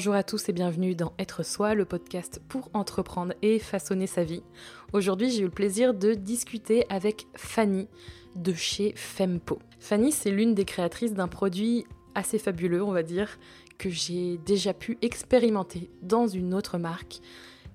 [0.00, 4.24] Bonjour à tous et bienvenue dans Être Soi, le podcast pour entreprendre et façonner sa
[4.24, 4.42] vie.
[4.94, 7.86] Aujourd'hui, j'ai eu le plaisir de discuter avec Fanny
[8.34, 9.58] de chez Fempo.
[9.78, 11.84] Fanny, c'est l'une des créatrices d'un produit
[12.14, 13.38] assez fabuleux, on va dire,
[13.76, 17.20] que j'ai déjà pu expérimenter dans une autre marque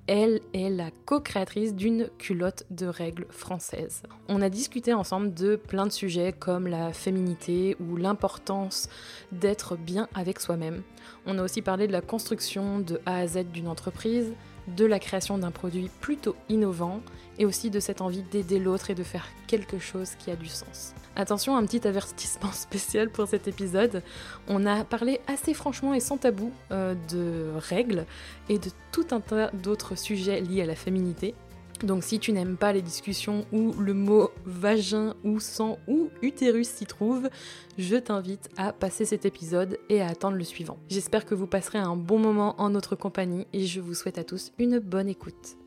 [0.08, 4.04] elle est la co-créatrice d'une culotte de règles française.
[4.30, 8.88] On a discuté ensemble de plein de sujets comme la féminité ou l'importance
[9.32, 10.84] d'être bien avec soi-même.
[11.26, 14.34] On a aussi parlé de la construction de A à Z d'une entreprise,
[14.68, 17.02] de la création d'un produit plutôt innovant
[17.38, 20.48] et aussi de cette envie d'aider l'autre et de faire quelque chose qui a du
[20.48, 20.94] sens.
[21.16, 24.04] Attention, un petit avertissement spécial pour cet épisode.
[24.48, 28.06] On a parlé assez franchement et sans tabou euh, de règles
[28.50, 31.36] et de tout un tas d'autres sujets liés à la féminité.
[31.84, 36.70] Donc si tu n'aimes pas les discussions où le mot vagin ou sang ou utérus
[36.70, 37.30] s'y trouve,
[37.78, 40.78] je t'invite à passer cet épisode et à attendre le suivant.
[40.90, 44.24] J'espère que vous passerez un bon moment en notre compagnie et je vous souhaite à
[44.24, 45.58] tous une bonne écoute.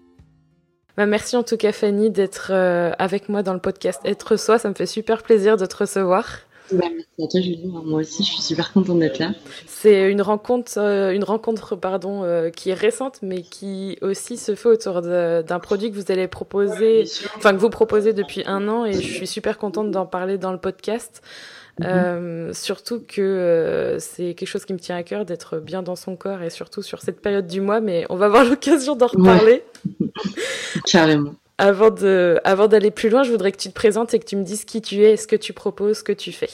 [0.99, 4.59] Bah, merci en tout cas Fanny d'être euh, avec moi dans le podcast Être Soi,
[4.59, 6.39] ça me fait super plaisir de te recevoir.
[6.73, 9.31] Bah, merci à toi Julie, moi aussi je suis super contente d'être là.
[9.69, 14.57] C'est une rencontre, euh, une rencontre pardon, euh, qui est récente mais qui aussi se
[14.57, 17.05] fait autour d'un produit que vous allez proposer,
[17.37, 20.51] enfin que vous proposez depuis un an et je suis super contente d'en parler dans
[20.51, 21.23] le podcast.
[21.81, 21.87] Mhm.
[21.87, 25.97] Euh, surtout que euh, c'est quelque chose qui me tient à cœur d'être bien dans
[25.97, 29.07] son corps et surtout sur cette période du mois, mais on va avoir l'occasion d'en
[29.07, 29.62] reparler.
[30.87, 31.34] Carrément.
[31.59, 34.65] Avant d'aller plus loin, je voudrais que tu te présentes et que tu me dises
[34.65, 36.51] qui tu es, ce que tu proposes, ce que tu fais.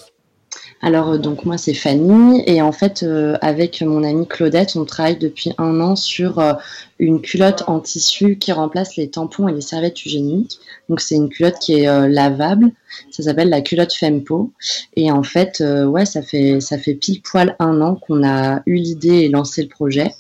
[0.81, 4.85] Alors euh, donc moi c'est Fanny et en fait euh, avec mon amie Claudette on
[4.85, 6.53] travaille depuis un an sur euh,
[6.99, 10.59] une culotte en tissu qui remplace les tampons et les serviettes hygiéniques.
[10.89, 12.71] Donc c'est une culotte qui est lavable.
[13.11, 14.53] Ça s'appelle la culotte Fempo
[14.97, 18.77] et en fait ouais ça fait ça fait pile poil un an qu'on a eu
[18.77, 20.13] l'idée et lancé le projet.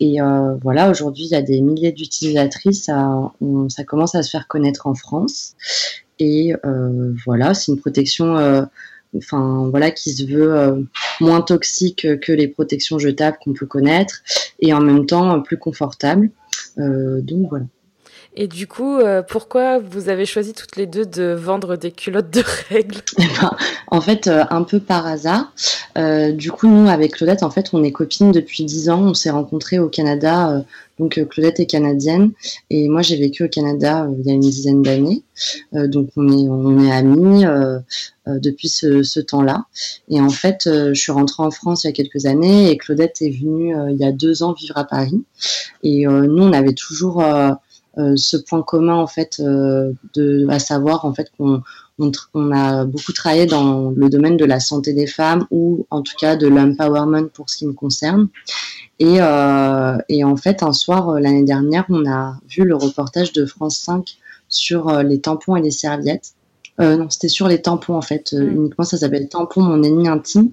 [0.00, 0.18] Et
[0.62, 2.84] voilà, aujourd'hui, il y a des milliers d'utilisatrices.
[2.84, 3.32] Ça,
[3.68, 5.54] ça commence à se faire connaître en France.
[6.18, 6.52] Et
[7.24, 8.66] voilà, c'est une protection
[9.16, 10.82] enfin voilà, qui se veut euh,
[11.20, 14.22] moins toxique que les protections jetables qu'on peut connaître
[14.60, 16.30] et en même temps plus confortable.
[16.78, 17.66] Euh, donc voilà.
[18.36, 22.30] Et du coup, euh, pourquoi vous avez choisi toutes les deux de vendre des culottes
[22.30, 23.50] de règles eh ben,
[23.88, 25.52] En fait, un peu par hasard.
[25.96, 29.02] du coup, nous, avec Claudette, en fait, on est copines depuis dix ans.
[29.02, 30.64] On s'est rencontrés au Canada
[30.98, 32.32] donc euh, Claudette est canadienne
[32.70, 35.22] et moi j'ai vécu au Canada euh, il y a une dizaine d'années.
[35.74, 37.44] Euh, donc on est on est amis
[38.26, 39.66] depuis ce, ce temps-là.
[40.08, 43.20] Et en fait, je suis rentrée en France il y a quelques années et Claudette
[43.20, 45.22] est venue il y a deux ans vivre à Paris.
[45.82, 47.22] Et nous on avait toujours
[48.16, 51.62] ce point commun en fait de à savoir en fait qu'on
[51.98, 56.14] on, a beaucoup travaillé dans le domaine de la santé des femmes ou en tout
[56.18, 58.28] cas de l'empowerment pour ce qui me concerne.
[58.98, 63.32] Et, euh, et en fait, un soir euh, l'année dernière, on a vu le reportage
[63.32, 64.16] de France 5
[64.48, 66.32] sur euh, les tampons et les serviettes.
[66.80, 68.32] Euh, non, c'était sur les tampons en fait.
[68.32, 68.48] Mm.
[68.48, 70.50] Uniquement, ça s'appelle tampon mon ennemi intime.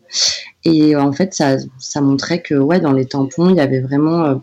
[0.64, 4.42] Et en fait, ça, ça montrait que ouais, dans les tampons, il y avait vraiment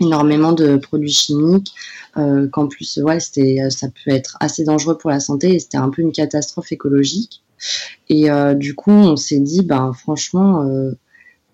[0.00, 1.72] énormément de produits chimiques.
[2.18, 5.78] Euh, qu'en plus, ouais, c'était, ça peut être assez dangereux pour la santé et c'était
[5.78, 7.42] un peu une catastrophe écologique.
[8.08, 10.92] Et euh, du coup, on s'est dit, ben franchement, euh,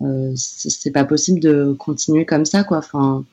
[0.01, 2.79] euh, c'est pas possible de continuer comme ça, quoi.
[2.79, 3.25] Enfin,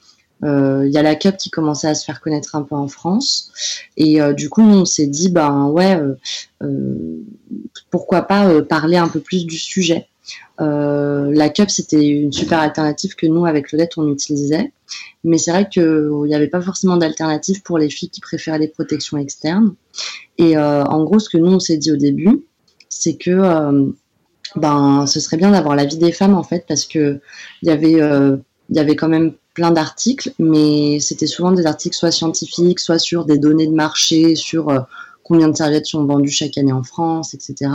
[0.43, 2.89] il euh, y a la cup qui commençait à se faire connaître un peu en
[2.89, 3.51] France,
[3.97, 5.99] et euh, du coup, on s'est dit, ben ouais,
[7.91, 10.09] pourquoi pas parler un peu plus du sujet.
[10.59, 14.73] La cup, c'était une super alternative que nous, avec Claudette, on utilisait.
[15.25, 18.69] Mais c'est vrai qu'il n'y avait pas forcément d'alternative pour les filles qui préféraient les
[18.69, 19.75] protections externes.
[20.39, 22.45] Et en gros, ce que nous, on s'est dit au début,
[22.89, 23.93] c'est que
[24.57, 27.21] ben, ce serait bien d'avoir l'avis des femmes en fait, parce que
[27.63, 28.37] il y avait, euh,
[28.71, 33.25] y avait quand même plein d'articles, mais c'était souvent des articles soit scientifiques, soit sur
[33.25, 34.81] des données de marché, sur euh,
[35.27, 37.71] combien de serviettes sont vendues chaque année en France, etc.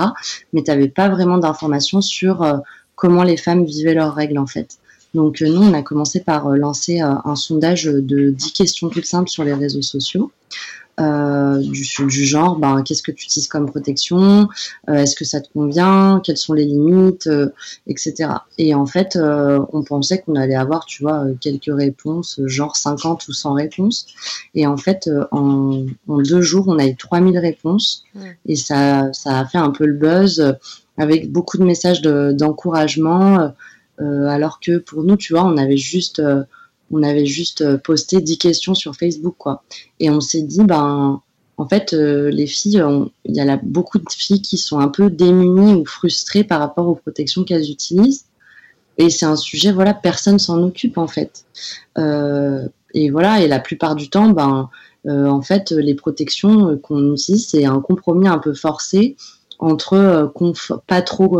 [0.54, 2.58] Mais tu n'avais pas vraiment d'informations sur euh,
[2.96, 4.78] comment les femmes vivaient leurs règles en fait.
[5.14, 9.44] Donc nous, on a commencé par lancer un sondage de 10 questions toutes simples sur
[9.44, 10.32] les réseaux sociaux.
[11.02, 14.48] Euh, du, du, genre, ben, qu'est-ce que tu utilises comme protection,
[14.90, 17.50] euh, est-ce que ça te convient, quelles sont les limites, euh,
[17.88, 18.30] etc.
[18.58, 23.34] Et en fait, on pensait qu'on allait avoir, tu vois, quelques réponses, genre 50 ou
[23.34, 24.06] 100 réponses.
[24.54, 28.04] Et en fait, en, deux jours, on a eu 3000 réponses.
[28.46, 30.56] Et ça, ça a fait un peu le buzz
[30.98, 33.54] avec beaucoup de messages d'encouragement.
[34.00, 36.22] alors que pour nous, tu vois, on avait juste
[36.92, 39.64] on avait juste euh, posté 10 questions sur Facebook, quoi.
[40.00, 41.22] Et on s'est dit, ben,
[41.58, 42.84] en fait, euh, les filles,
[43.26, 46.88] il y a beaucoup de filles qui sont un peu démunies ou frustrées par rapport
[46.88, 48.26] aux protections qu'elles utilisent.
[48.98, 51.46] et c'est un sujet, voilà, personne s'en occupe en fait.
[51.98, 54.70] et voilà, et la plupart du temps, ben,
[55.08, 59.16] en fait, les protections qu'on utilise, c'est un compromis un peu forcé
[59.60, 60.32] entre
[60.88, 61.40] pas trop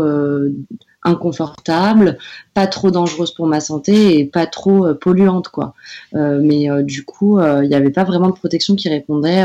[1.04, 2.18] inconfortable,
[2.54, 5.74] pas trop dangereuse pour ma santé et pas trop euh, polluante quoi.
[6.14, 9.44] Euh, mais euh, du coup, il n'y avait pas vraiment de protection qui répondait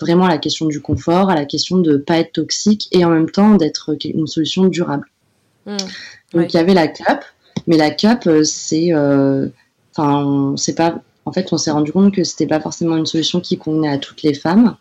[0.00, 3.10] vraiment à la question du confort, à la question de pas être toxique et en
[3.10, 5.06] même temps d'être une solution durable.
[5.66, 5.76] Mmh.
[6.34, 7.24] Donc il y avait la cup,
[7.66, 12.46] mais la cup c'est enfin c'est pas en fait on s'est rendu compte que c'était
[12.46, 14.76] pas forcément une solution qui convenait à toutes les femmes.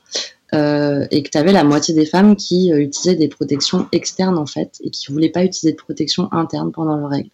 [0.53, 4.37] Euh, et que tu avais la moitié des femmes qui euh, utilisaient des protections externes
[4.37, 7.31] en fait et qui voulaient pas utiliser de protection interne pendant leurs règles.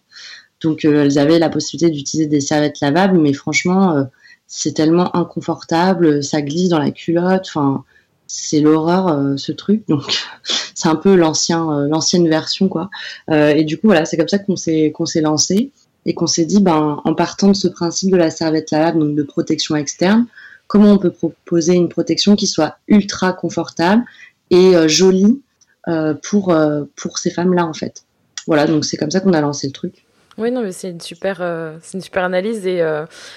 [0.62, 4.06] Donc euh, elles avaient la possibilité d'utiliser des serviettes lavables, mais franchement
[4.46, 7.84] c'est tellement inconfortable, ça glisse dans la culotte, enfin
[8.26, 9.86] c'est l'horreur ce truc.
[9.88, 10.24] Donc
[10.74, 12.88] c'est un peu l'ancien l'ancienne version quoi.
[13.30, 15.70] et du coup voilà c'est comme ça qu'on s'est qu'on lancé
[16.06, 19.14] et qu'on s'est dit ben en partant de ce principe de la serviette lavable donc
[19.14, 20.26] de protection externe
[20.72, 24.04] comment on peut proposer une protection qui soit ultra confortable
[24.48, 25.42] et euh, jolie
[25.86, 28.04] euh, pour, euh, pour ces femmes-là, en fait.
[28.46, 30.06] Voilà, donc c'est comme ça qu'on a lancé le truc.
[30.38, 31.42] Oui, non, mais c'est une super,
[31.82, 32.66] c'est une super analyse.
[32.66, 32.80] Et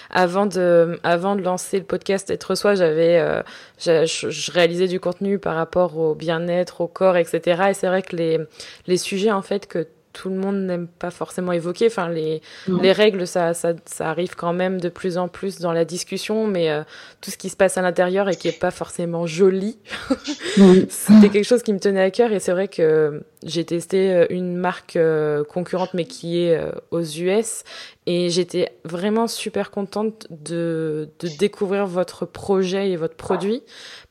[0.10, 3.44] avant de, avant de lancer le podcast Être soi, j'avais,
[3.78, 7.64] je, je, réalisais du contenu par rapport au bien-être, au corps, etc.
[7.70, 8.40] Et c'est vrai que les,
[8.88, 9.86] les sujets en fait que
[10.16, 11.88] tout le monde n'aime pas forcément évoquer.
[11.88, 12.42] Enfin, les,
[12.82, 16.48] les règles, ça, ça, ça, arrive quand même de plus en plus dans la discussion,
[16.48, 16.84] mais euh,
[17.20, 19.78] tout ce qui se passe à l'intérieur et qui est pas forcément joli,
[20.90, 22.32] c'était quelque chose qui me tenait à cœur.
[22.32, 26.60] Et c'est vrai que j'ai testé euh, une marque euh, concurrente, mais qui est
[26.92, 27.64] aux US,
[28.08, 33.64] et j'étais vraiment super contente de, de, découvrir votre projet et votre produit.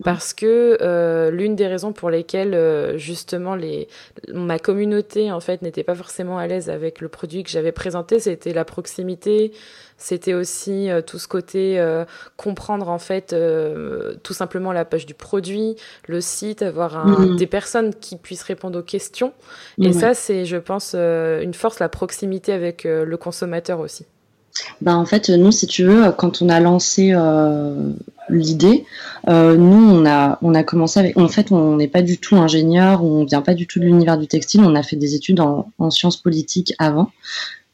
[0.02, 3.86] Parce que euh, l'une des raisons pour lesquelles euh, justement les,
[4.32, 8.18] ma communauté en fait n'était pas forcément à l'aise avec le produit que j'avais présenté,
[8.18, 9.52] c'était la proximité,
[10.04, 12.04] c'était aussi euh, tout ce côté euh,
[12.36, 15.76] comprendre en fait euh, tout simplement la page du produit,
[16.08, 17.36] le site, avoir mm.
[17.36, 19.32] des personnes qui puissent répondre aux questions.
[19.80, 24.04] Et ça, c'est, je pense, une force, la proximité avec le consommateur aussi.
[24.82, 27.14] Bah en fait, nous, si tu veux, quand on a lancé
[28.28, 28.84] l'idée,
[29.26, 31.18] nous, on a, on a commencé avec.
[31.18, 34.18] En fait, on n'est pas du tout ingénieur, on vient pas du tout de l'univers
[34.18, 34.60] du textile.
[34.64, 37.10] On a fait des études en, en sciences politiques avant.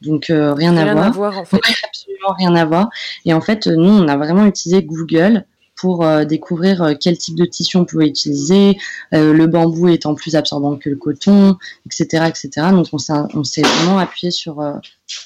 [0.03, 1.07] Donc euh, rien, à voir.
[1.07, 1.57] À voir en fait.
[1.89, 2.91] absolument rien à voir.
[3.25, 5.45] Et en fait, nous, on a vraiment utilisé Google
[5.77, 8.77] pour euh, découvrir euh, quel type de tissu on pouvait utiliser,
[9.13, 11.57] le bambou étant plus absorbant que le coton,
[11.87, 12.51] etc., etc.
[12.73, 14.63] Donc on s'est vraiment appuyé sur.
[15.07, 15.19] Tu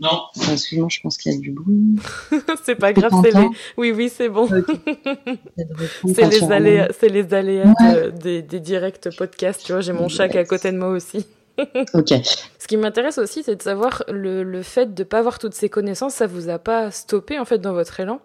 [0.00, 0.22] non.
[0.50, 1.96] Excuse-moi, je pense qu'il y a du bruit.
[2.64, 3.48] c'est pas grave, c'est les.
[3.76, 4.48] Oui, oui, c'est bon.
[6.14, 7.74] c'est les aléas, c'est les aléas
[8.10, 9.62] des, des directs podcasts.
[9.62, 11.26] Tu vois, j'ai mon chat qui est à côté de moi aussi.
[11.94, 12.12] ok.
[12.58, 15.54] Ce qui m'intéresse aussi, c'est de savoir le, le fait de ne pas avoir toutes
[15.54, 18.20] ces connaissances, ça vous a pas stoppé en fait dans votre élan?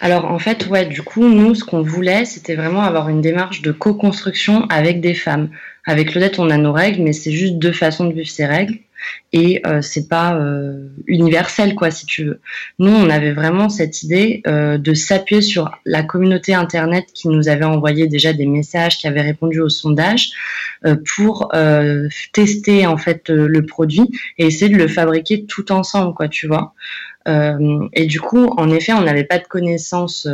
[0.00, 3.62] Alors en fait, ouais, du coup, nous, ce qu'on voulait, c'était vraiment avoir une démarche
[3.62, 5.50] de co-construction avec des femmes.
[5.86, 8.78] Avec Claudette, on a nos règles, mais c'est juste deux façons de vivre ces règles
[9.32, 12.40] et euh, c'est pas euh, universel quoi si tu veux.
[12.78, 17.48] Nous on avait vraiment cette idée euh, de s'appuyer sur la communauté internet qui nous
[17.48, 20.30] avait envoyé déjà des messages, qui avait répondu au sondage
[20.84, 21.52] euh, pour
[22.32, 26.74] tester en fait le produit et essayer de le fabriquer tout ensemble quoi tu vois.
[27.26, 30.26] et du coup en effet on n'avait pas de connaissances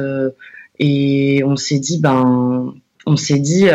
[0.79, 2.75] et on s'est dit ben
[3.07, 3.69] on s'est dit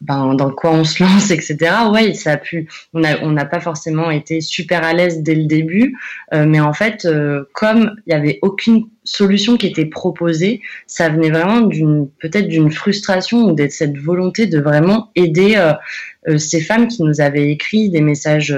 [0.00, 1.58] ben, dans quoi on se lance, etc.
[1.92, 2.68] Ouais, ça a pu.
[2.94, 5.96] On n'a on n'a pas forcément été super à l'aise dès le début,
[6.32, 11.08] euh, mais en fait, euh, comme il y avait aucune solution qui était proposée, ça
[11.08, 16.60] venait vraiment d'une peut-être d'une frustration ou d'être cette volonté de vraiment aider euh, ces
[16.60, 18.56] femmes qui nous avaient écrit des messages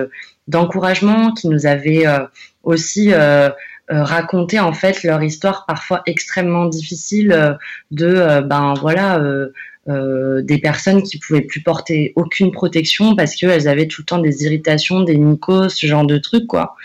[0.48, 2.04] d'encouragement, qui nous avaient
[2.64, 3.12] aussi
[3.88, 7.56] raconté en fait leur histoire parfois extrêmement difficile
[7.92, 9.20] de ben voilà
[9.88, 14.18] euh, des personnes qui pouvaient plus porter aucune protection parce qu'elles avaient tout le temps
[14.18, 16.76] des irritations, des mycoses, ce genre de trucs quoi.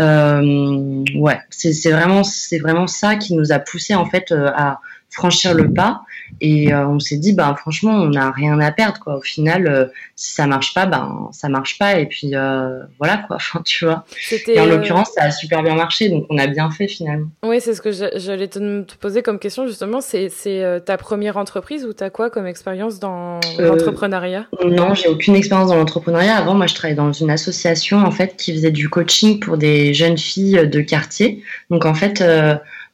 [0.00, 4.80] Euh, ouais, c'est vraiment c'est vraiment ça qui nous a poussé en fait euh, à
[5.10, 6.02] franchir le pas.
[6.40, 9.16] Et euh, on s'est dit bah franchement on n'a rien à perdre quoi.
[9.16, 9.86] Au final euh,
[10.16, 11.98] si ça marche pas ben ça marche pas.
[11.98, 13.36] Et puis euh, voilà quoi.
[13.46, 14.04] Enfin tu vois.
[14.48, 16.08] Et en l'occurrence ça a super bien marché.
[16.08, 17.28] Donc on a bien fait finalement.
[17.44, 20.00] Oui c'est ce que j'allais te, poser comme question justement.
[20.00, 20.30] C'est
[20.84, 24.46] ta première entreprise ou t'as quoi comme expérience dans l'entrepreneuriat?
[24.64, 26.36] non j'ai aucune expérience dans l'entrepreneuriat.
[26.36, 29.94] Avant moi je travaillais dans une association en fait qui faisait du coaching pour des
[29.94, 31.42] jeunes filles de quartier.
[31.70, 32.22] Donc en fait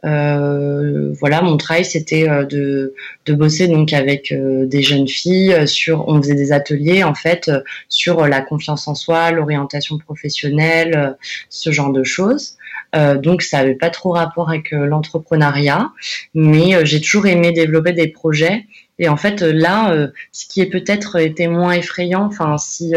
[0.04, 2.92] Euh, voilà, mon travail c'était euh, de,
[3.25, 7.50] de bosser donc avec euh, des jeunes filles sur, on faisait des ateliers en fait
[7.88, 11.16] sur la confiance en soi, l'orientation professionnelle,
[11.50, 12.56] ce genre de choses.
[12.94, 15.92] donc ça avait pas trop rapport avec l'entrepreneuriat,
[16.35, 18.66] mais j'ai toujours aimé développer des projets.
[18.99, 22.94] Et en fait là, ce qui est peut-être été moins effrayant, enfin si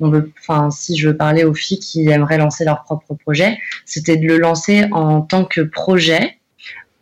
[0.00, 4.16] on enfin, si je veux parler aux filles qui aimeraient lancer leur propre projet, c'était
[4.16, 6.38] de le lancer en tant que projet,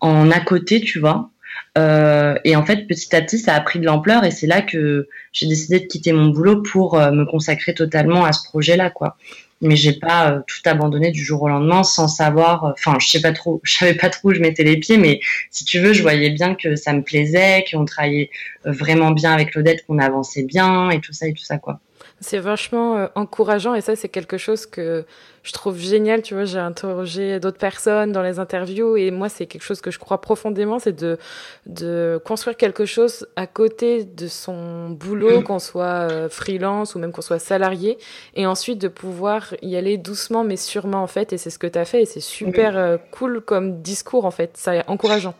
[0.00, 1.30] en à côté, tu vois.
[1.78, 4.60] Euh, et en fait, petit à petit, ça a pris de l'ampleur et c'est là
[4.60, 8.90] que j'ai décidé de quitter mon boulot pour euh, me consacrer totalement à ce projet-là,
[8.90, 9.16] quoi.
[9.62, 12.64] Mais j'ai pas euh, tout abandonné du jour au lendemain sans savoir.
[12.64, 15.20] Enfin, je sais pas trop, je savais pas trop où je mettais les pieds, mais
[15.50, 18.30] si tu veux, je voyais bien que ça me plaisait, qu'on travaillait
[18.64, 21.80] vraiment bien avec l'Odette, qu'on avançait bien et tout ça et tout ça, quoi.
[22.22, 25.04] C'est vachement euh, encourageant et ça, c'est quelque chose que
[25.42, 26.22] je trouve génial.
[26.22, 29.90] Tu vois, j'ai interrogé d'autres personnes dans les interviews et moi, c'est quelque chose que
[29.90, 31.18] je crois profondément, c'est de,
[31.66, 35.42] de construire quelque chose à côté de son boulot, mm.
[35.42, 37.98] qu'on soit euh, freelance ou même qu'on soit salarié
[38.34, 41.32] et ensuite de pouvoir y aller doucement mais sûrement en fait.
[41.32, 44.30] Et c'est ce que tu as fait et c'est super euh, cool comme discours en
[44.30, 44.56] fait.
[44.56, 45.34] Ça est encourageant.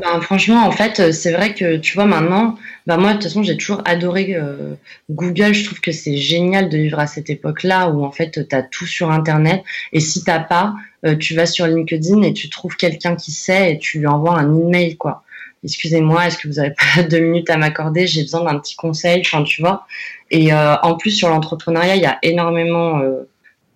[0.00, 3.24] Ben, franchement, en fait, euh, c'est vrai que tu vois maintenant, ben moi de toute
[3.24, 4.74] façon, j'ai toujours adoré euh,
[5.08, 5.54] Google.
[5.54, 8.62] Je trouve que c'est génial de vivre à cette époque-là où en fait, tu as
[8.62, 9.62] tout sur Internet.
[9.92, 10.74] Et si t'as pas,
[11.06, 14.36] euh, tu vas sur LinkedIn et tu trouves quelqu'un qui sait et tu lui envoies
[14.36, 15.22] un email, quoi.
[15.62, 18.06] Excusez-moi, est-ce que vous avez pas deux minutes à m'accorder?
[18.08, 19.86] J'ai besoin d'un petit conseil, enfin, tu vois.
[20.30, 23.00] Et en plus, sur l'entrepreneuriat, il y a énormément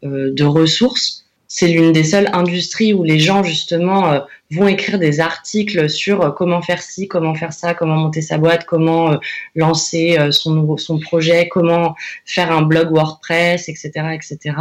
[0.02, 5.18] de ressources c'est l'une des seules industries où les gens justement euh, vont écrire des
[5.18, 9.16] articles sur euh, comment faire ci, comment faire ça, comment monter sa boîte, comment euh,
[9.54, 11.94] lancer son projet, comment
[12.26, 14.56] faire un blog WordPress, etc., etc.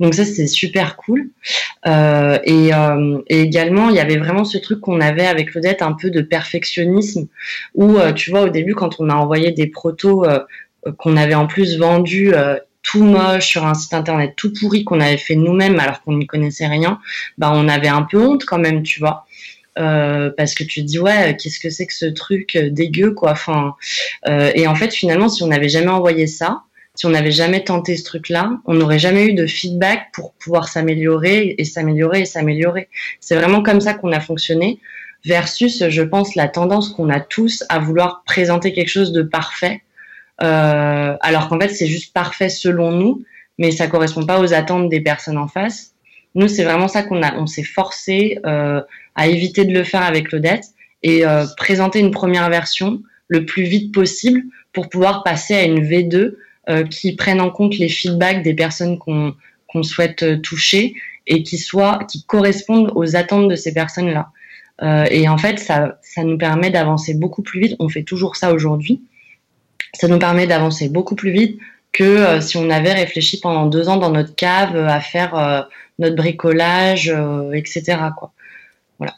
[0.00, 1.30] Donc ça c'est super cool.
[1.86, 2.70] Et,
[3.28, 7.26] également il y avait vraiment ce truc qu'on avait avec Claudette un peu de perfectionnisme
[7.74, 10.24] où tu vois au début quand on a envoyé des protos
[10.98, 12.32] qu'on avait en plus vendus
[12.88, 16.26] tout moche sur un site internet tout pourri qu'on avait fait nous-mêmes alors qu'on n'y
[16.26, 16.98] connaissait rien,
[17.36, 19.26] bah on avait un peu honte quand même, tu vois.
[19.78, 23.12] Euh, parce que tu te dis ouais qu'est-ce que c'est que ce truc euh, dégueu
[23.12, 23.76] quoi enfin
[24.26, 26.62] euh, et en fait finalement si on n'avait jamais envoyé ça
[26.96, 30.32] si on n'avait jamais tenté ce truc là on n'aurait jamais eu de feedback pour
[30.32, 32.88] pouvoir s'améliorer et s'améliorer et s'améliorer
[33.20, 34.80] c'est vraiment comme ça qu'on a fonctionné
[35.24, 39.82] versus je pense la tendance qu'on a tous à vouloir présenter quelque chose de parfait
[40.42, 43.22] euh, alors qu'en fait c'est juste parfait selon nous,
[43.58, 45.92] mais ça correspond pas aux attentes des personnes en face.
[46.34, 48.80] Nous, c'est vraiment ça qu'on a, on s'est forcé euh,
[49.14, 50.64] à éviter de le faire avec l'Odette
[51.02, 54.42] et euh, présenter une première version le plus vite possible
[54.72, 56.34] pour pouvoir passer à une V2
[56.68, 59.34] euh, qui prenne en compte les feedbacks des personnes qu'on
[59.68, 60.94] qu'on souhaite euh, toucher
[61.26, 64.30] et qui soit qui correspondent aux attentes de ces personnes-là.
[64.82, 67.76] Euh, et en fait, ça, ça nous permet d'avancer beaucoup plus vite.
[67.78, 69.02] On fait toujours ça aujourd'hui
[69.94, 71.60] ça nous permet d'avancer beaucoup plus vite
[71.92, 75.36] que euh, si on avait réfléchi pendant deux ans dans notre cave euh, à faire
[75.36, 75.62] euh,
[75.98, 77.12] notre bricolage,
[77.52, 77.98] etc.
[78.98, 79.14] Voilà.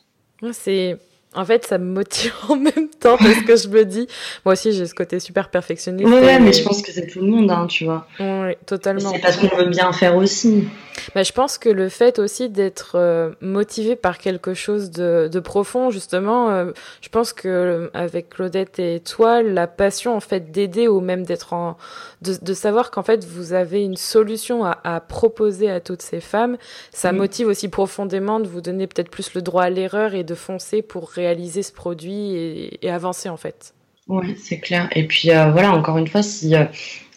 [0.53, 0.97] C'est
[1.34, 4.06] en fait, ça me motive en même temps parce que je me dis,
[4.44, 6.08] moi aussi j'ai ce côté super perfectionniste.
[6.08, 8.06] Ouais, mais je pense que c'est tout le monde, hein, tu vois.
[8.18, 9.12] Oui, totalement.
[9.12, 10.68] C'est parce qu'on veut bien faire aussi.
[11.14, 15.40] Mais je pense que le fait aussi d'être euh, motivé par quelque chose de, de
[15.40, 20.50] profond, justement, euh, je pense que euh, avec Claudette et toi, la passion en fait
[20.50, 21.76] d'aider ou même d'être en,
[22.23, 26.21] de, de savoir qu'en fait vous avez une solution à, à, proposer à toutes ces
[26.21, 26.57] femmes,
[26.93, 30.35] ça motive aussi profondément de vous donner peut-être plus le droit à l'erreur et de
[30.35, 33.75] foncer pour réaliser ce produit et, et avancer en fait.
[34.09, 34.89] Oui, c'est clair.
[34.95, 36.55] Et puis voilà, encore une fois, si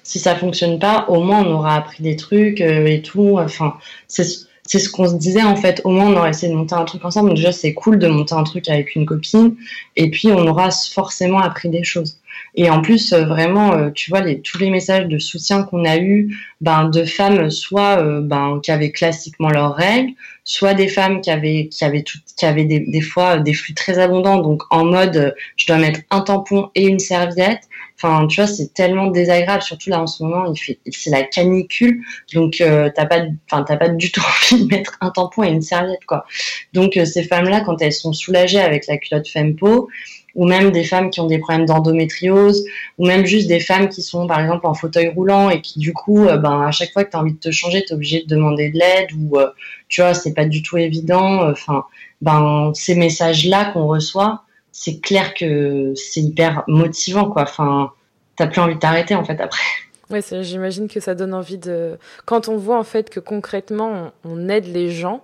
[0.03, 3.39] si ça fonctionne pas, au moins on aura appris des trucs euh, et tout.
[3.39, 3.75] Enfin,
[4.07, 4.25] c'est
[4.65, 5.81] c'est ce qu'on se disait en fait.
[5.83, 7.33] Au moins on aura essayé de monter un truc ensemble.
[7.33, 9.55] Déjà c'est cool de monter un truc avec une copine.
[9.95, 12.17] Et puis on aura forcément appris des choses.
[12.55, 15.97] Et en plus, euh, vraiment, euh, tu vois, tous les messages de soutien qu'on a
[15.97, 21.31] eu, ben, de femmes soit ben, qui avaient classiquement leurs règles, soit des femmes qui
[21.31, 24.85] avaient qui avaient tout, qui avaient des, des fois des flux très abondants, donc en
[24.85, 27.63] mode je dois mettre un tampon et une serviette,
[27.95, 29.61] Enfin, tu vois, c'est tellement désagréable.
[29.63, 32.01] Surtout là en ce moment, il fait, c'est la canicule,
[32.33, 34.21] donc euh, t'as pas, enfin t'as pas du tout
[34.53, 36.25] envie de mettre un tampon et une serviette, quoi.
[36.73, 39.89] Donc euh, ces femmes-là, quand elles sont soulagées avec la culotte Fempo,
[40.35, 42.65] ou même des femmes qui ont des problèmes d'endométriose,
[42.97, 45.93] ou même juste des femmes qui sont par exemple en fauteuil roulant et qui du
[45.93, 47.93] coup, euh, ben à chaque fois que tu as envie de te changer, tu es
[47.93, 49.47] obligé de demander de l'aide ou euh,
[49.89, 51.49] tu vois, c'est pas du tout évident.
[51.49, 51.85] Enfin,
[52.21, 57.43] ben ces messages-là qu'on reçoit, c'est clair que c'est hyper motivant, quoi.
[57.43, 57.93] Enfin,
[58.35, 59.61] t'as plus envie de t'arrêter, en fait, après.
[60.09, 61.97] Ouais, j'imagine que ça donne envie de.
[62.25, 65.23] Quand on voit, en fait, que concrètement, on aide les gens.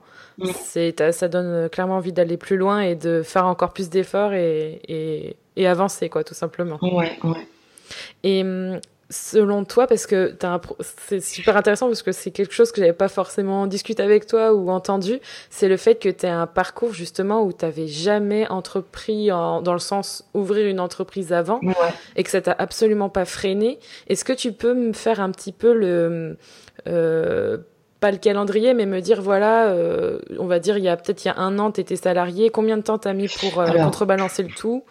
[0.55, 4.79] C'est, ça donne clairement envie d'aller plus loin et de faire encore plus d'efforts et,
[4.87, 6.79] et, et avancer, quoi, tout simplement.
[6.81, 7.47] Ouais, ouais.
[8.23, 8.79] Et hum,
[9.09, 10.35] selon toi, parce que
[10.79, 14.53] c'est super intéressant parce que c'est quelque chose que j'avais pas forcément discuté avec toi
[14.53, 18.47] ou entendu, c'est le fait que tu as un parcours justement où tu n'avais jamais
[18.49, 21.59] entrepris dans le sens ouvrir une entreprise avant
[22.15, 23.79] et que ça t'a absolument pas freiné.
[24.07, 26.37] Est-ce que tu peux me faire un petit peu le
[26.87, 27.57] euh,
[27.99, 31.25] pas le calendrier, mais me dire voilà, euh, on va dire il y a peut-être
[31.25, 32.49] il y a un an, tu étais salarié.
[32.49, 34.83] Combien de temps t'as mis pour euh, contrebalancer le tout?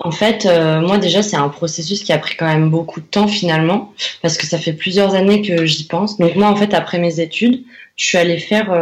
[0.00, 3.06] En fait, euh, moi déjà c'est un processus qui a pris quand même beaucoup de
[3.06, 3.92] temps finalement,
[4.22, 6.16] parce que ça fait plusieurs années que j'y pense.
[6.18, 7.64] Donc moi en fait après mes études,
[7.96, 8.72] je suis allée faire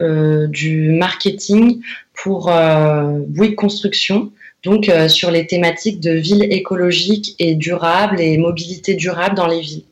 [0.00, 1.80] du marketing
[2.14, 2.52] pour
[3.28, 4.30] Bouygues Construction.
[4.62, 9.84] Donc sur les thématiques de ville écologique et durable et mobilité durable dans les villes.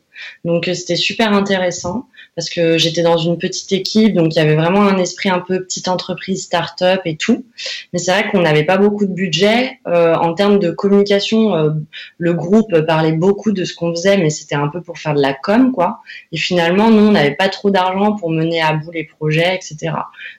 [0.45, 2.05] Donc c'était super intéressant
[2.35, 5.39] parce que j'étais dans une petite équipe, donc il y avait vraiment un esprit un
[5.39, 7.45] peu petite entreprise, start-up et tout.
[7.91, 9.79] Mais c'est vrai qu'on n'avait pas beaucoup de budget.
[9.87, 11.71] Euh, en termes de communication, euh,
[12.17, 15.21] le groupe parlait beaucoup de ce qu'on faisait, mais c'était un peu pour faire de
[15.21, 15.99] la com, quoi.
[16.31, 19.93] Et finalement, nous, on n'avait pas trop d'argent pour mener à bout les projets, etc.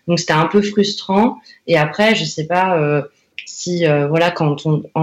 [0.08, 1.38] Donc c'était un peu frustrant.
[1.66, 3.02] Et après, je sais pas euh,
[3.44, 5.02] si, voilà, quand on, en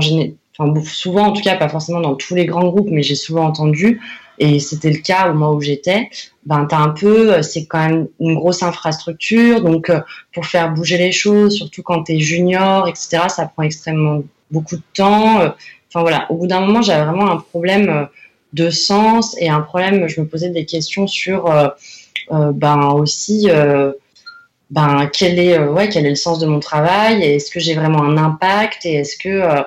[0.58, 3.46] enfin souvent en tout cas, pas forcément dans tous les grands groupes, mais j'ai souvent
[3.46, 4.02] entendu
[4.40, 6.10] et c'était le cas au moment où j'étais,
[6.46, 10.00] ben t'as un peu, euh, c'est quand même une grosse infrastructure, donc euh,
[10.34, 14.84] pour faire bouger les choses, surtout quand t'es junior, etc., ça prend extrêmement beaucoup de
[14.94, 15.42] temps.
[15.42, 15.50] Euh,
[15.90, 18.08] enfin voilà, au bout d'un moment, j'avais vraiment un problème
[18.54, 21.52] de sens et un problème, je me posais des questions sur,
[22.32, 23.50] ben aussi,
[24.70, 28.04] ben quel est, ouais, quel est le sens de mon travail, est-ce que j'ai vraiment
[28.04, 29.66] un impact, et est-ce que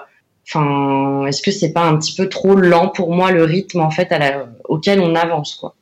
[0.52, 3.90] Enfin, est-ce que c'est pas un petit peu trop lent pour moi le rythme en
[3.90, 5.74] fait à la, auquel on avance quoi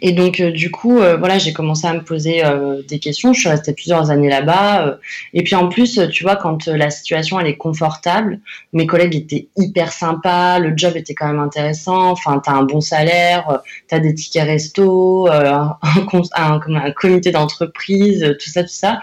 [0.00, 3.32] et donc, euh, du coup, euh, voilà, j'ai commencé à me poser euh, des questions.
[3.32, 4.98] Je suis restée plusieurs années là-bas.
[5.34, 8.40] et puis, en plus, tu vois, quand la situation, elle est confortable,
[8.72, 12.10] mes collègues étaient hyper sympas, le job était quand même intéressant.
[12.10, 17.30] Enfin, tu as un bon salaire, tu as des tickets resto, un, un, un, comité
[17.30, 19.00] d'entreprise, tout ça, tout ça.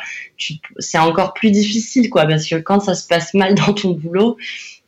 [0.79, 4.38] C'est encore plus difficile, quoi, parce que quand ça se passe mal dans ton boulot,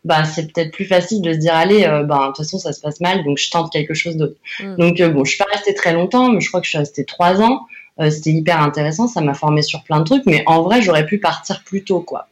[0.07, 2.71] bah, c'est peut-être plus facile de se dire allez, euh, bah, de toute façon ça
[2.71, 4.35] se passe mal, donc je tente quelque chose d'autre.
[4.61, 4.75] Mm.
[4.77, 6.77] Donc euh, bon, je suis pas restée très longtemps, mais je crois que je suis
[6.77, 7.67] restée trois ans.
[7.99, 11.05] Euh, c'était hyper intéressant, ça m'a formé sur plein de trucs, mais en vrai j'aurais
[11.05, 12.29] pu partir plus tôt quoi.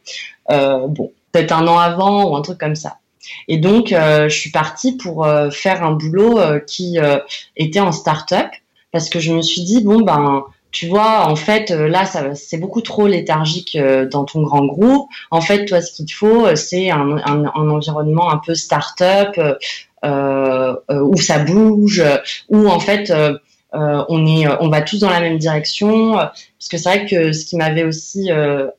[0.48, 2.96] bon, peut-être un an avant ou un truc comme ça.
[3.48, 6.98] Et donc je suis partie pour faire un boulot qui
[7.56, 8.46] était en start-up
[8.92, 10.44] parce que je me suis dit bon ben
[10.76, 15.08] tu vois, en fait, euh, là, c'est beaucoup trop léthargique euh, dans ton grand groupe.
[15.30, 19.40] En fait, toi, ce qu'il te faut, euh, c'est un, environnement un peu start-up
[20.04, 22.04] où ça bouge,
[22.50, 23.10] où en fait,
[23.72, 26.12] on est, on va tous dans la même direction.
[26.12, 28.28] Parce que c'est vrai que ce qui m'avait aussi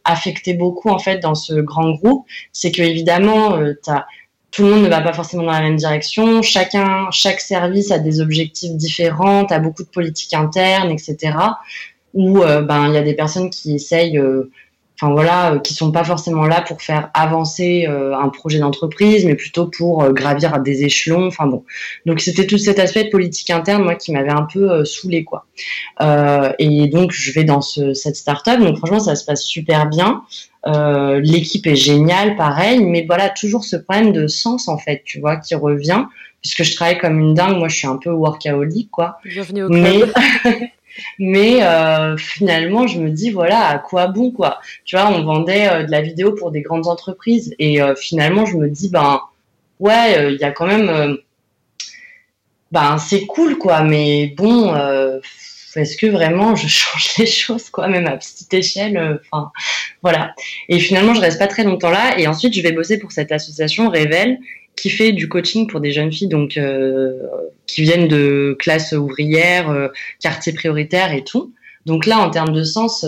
[0.05, 4.05] affecté beaucoup en fait dans ce grand groupe, c'est que évidemment, t'as
[4.51, 6.41] tout le monde ne va pas forcément dans la même direction.
[6.41, 11.37] Chacun, chaque service a des objectifs différents, a beaucoup de politiques internes, etc.
[12.13, 14.49] Où euh, ben il y a des personnes qui essayent, euh,
[14.99, 19.35] enfin voilà, euh, qui sont pas forcément là pour faire avancer un projet d'entreprise, mais
[19.35, 21.27] plutôt pour gravir à des échelons.
[21.27, 21.63] Enfin bon,
[22.05, 25.45] donc c'était tout cet aspect de politique interne moi qui m'avait un peu saoulé quoi.
[26.59, 30.23] et donc je vais dans ce, cette start-up, donc franchement ça se passe super bien.
[30.67, 35.19] Euh, l'équipe est géniale, pareil, mais voilà, toujours ce problème de sens, en fait, tu
[35.19, 36.05] vois, qui revient,
[36.41, 39.17] puisque je travaille comme une dingue, moi je suis un peu workaholic, quoi.
[39.23, 40.11] Bienvenue au club.
[40.43, 40.73] Mais,
[41.19, 44.59] mais euh, finalement, je me dis, voilà, à quoi bon, quoi.
[44.85, 48.57] Tu vois, on vendait euh, de la vidéo pour des grandes entreprises, et finalement, je
[48.57, 49.21] me dis, ben,
[49.79, 51.17] ouais, il y a quand même...
[52.71, 54.73] ben, c'est cool, quoi, mais bon
[55.77, 59.51] est-ce que vraiment je change les choses, quoi, même à petite échelle euh, Enfin,
[60.01, 60.33] voilà.
[60.69, 62.19] Et finalement, je reste pas très longtemps là.
[62.19, 64.39] Et ensuite, je vais bosser pour cette association Révèle
[64.77, 67.19] qui fait du coaching pour des jeunes filles donc euh,
[67.65, 69.89] qui viennent de classes ouvrières, euh,
[70.21, 71.53] quartiers prioritaires et tout.
[71.85, 73.05] Donc là, en termes de sens,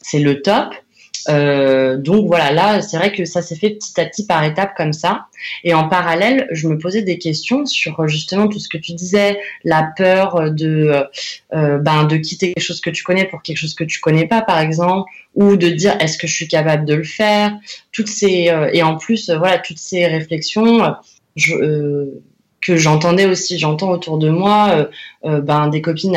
[0.00, 0.74] c'est le top.
[1.28, 4.74] Euh, donc voilà, là, c'est vrai que ça s'est fait petit à petit par étapes
[4.76, 5.26] comme ça.
[5.64, 9.38] Et en parallèle, je me posais des questions sur justement tout ce que tu disais,
[9.64, 11.04] la peur de
[11.54, 14.26] euh, ben de quitter quelque chose que tu connais pour quelque chose que tu connais
[14.26, 17.52] pas, par exemple, ou de dire est-ce que je suis capable de le faire?
[17.92, 20.94] Toutes ces euh, et en plus, voilà, toutes ces réflexions.
[21.36, 22.08] Je,
[22.60, 24.88] que j'entendais aussi, j'entends autour de moi,
[25.22, 26.16] ben des copines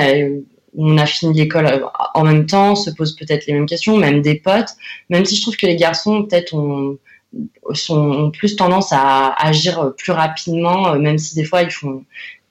[0.78, 4.22] on a fini l'école euh, en même temps, se posent peut-être les mêmes questions, même
[4.22, 4.76] des potes.
[5.10, 6.98] Même si je trouve que les garçons, peut-être, ont,
[8.32, 12.04] plus tendance à agir plus rapidement, euh, même si des fois ils font,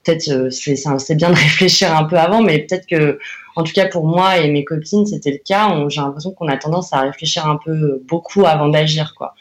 [0.04, 3.18] peut-être c'est bien de réfléchir un peu avant, mais peut-être que,
[3.56, 5.76] en tout cas pour moi et mes copines, c'était le cas.
[5.88, 9.34] J'ai l'impression qu'on a tendance à réfléchir un peu beaucoup avant d'agir, quoi.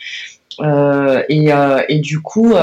[1.30, 1.50] et,
[1.88, 2.54] et du coup,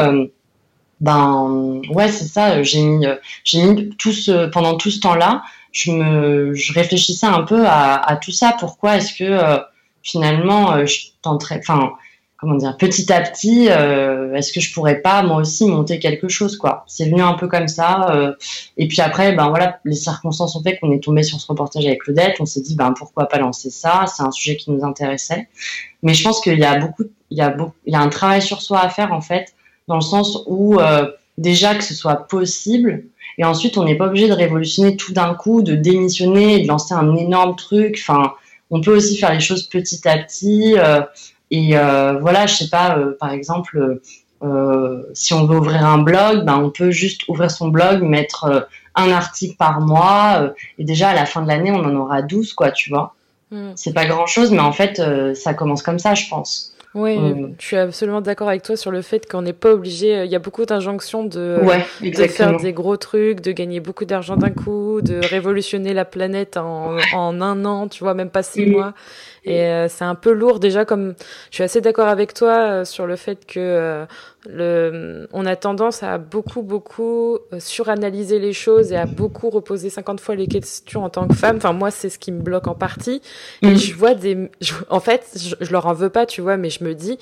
[1.01, 2.63] ben ouais, c'est ça.
[2.63, 3.07] J'ai mis,
[3.45, 5.43] j'ai mis tout ce, pendant tout ce temps-là,
[5.77, 8.57] je me, je réfléchissais un peu à, tout ça.
[8.59, 9.61] Pourquoi est-ce que
[10.03, 11.93] finalement, je tenterais, enfin
[12.39, 16.29] comment dire, petit à petit, euh, est-ce que je pourrais pas moi aussi monter quelque
[16.29, 18.11] chose C'est venu un peu comme ça.
[18.11, 18.35] Euh,
[18.77, 19.53] et puis après, ben
[19.85, 22.37] les circonstances ont fait qu'on est tombé sur ce reportage avec Claudette.
[22.41, 24.05] On s'est dit ben pourquoi pas lancer ça?
[24.07, 25.49] C'est un sujet qui nous intéressait.
[26.03, 29.55] Mais je pense qu'il y a un travail sur soi à faire en fait,
[29.89, 33.05] dans le sens où euh, déjà que ce soit possible.
[33.39, 36.95] Et ensuite, on n'est pas obligé de révolutionner tout d'un coup, de démissionner, de lancer
[36.95, 37.99] un énorme truc.
[38.01, 38.33] Enfin,
[38.71, 40.75] on peut aussi faire les choses petit à petit.
[40.79, 41.03] Euh,
[41.51, 44.01] et euh, voilà, je sais pas, euh, par exemple,
[45.13, 49.11] si on veut ouvrir un blog, ben on peut juste ouvrir son blog, mettre un
[49.11, 52.71] article par mois, et déjà à la fin de l'année, on en aura 12, quoi,
[52.71, 53.15] tu vois.
[53.51, 53.73] Hmm.
[53.75, 55.03] C'est pas grand chose, mais en fait,
[55.35, 56.76] ça commence comme ça, je pense.
[56.97, 57.19] Oui,
[57.59, 60.25] je suis absolument d'accord avec toi sur le fait qu'on n'est pas obligé.
[60.25, 61.61] Il y a beaucoup d'injonctions de,
[62.01, 66.57] de, faire des gros trucs, de gagner beaucoup d'argent d'un coup, de révolutionner la planète
[66.57, 68.95] en, en, un an, tu vois, même pas six mois.
[69.47, 71.15] Et euh, c'est un peu lourd déjà comme
[71.51, 74.05] je suis assez d'accord avec toi euh, sur le fait que euh,
[74.49, 80.21] le on a tendance à beaucoup beaucoup suranalyser les choses et à beaucoup reposer 50
[80.21, 81.57] fois les questions en tant que femme.
[81.57, 83.21] Enfin moi c'est ce qui me bloque en partie
[83.63, 83.77] et mm.
[83.77, 84.51] je vois des
[84.91, 87.19] en fait je, je leur en veux pas tu vois mais je me dis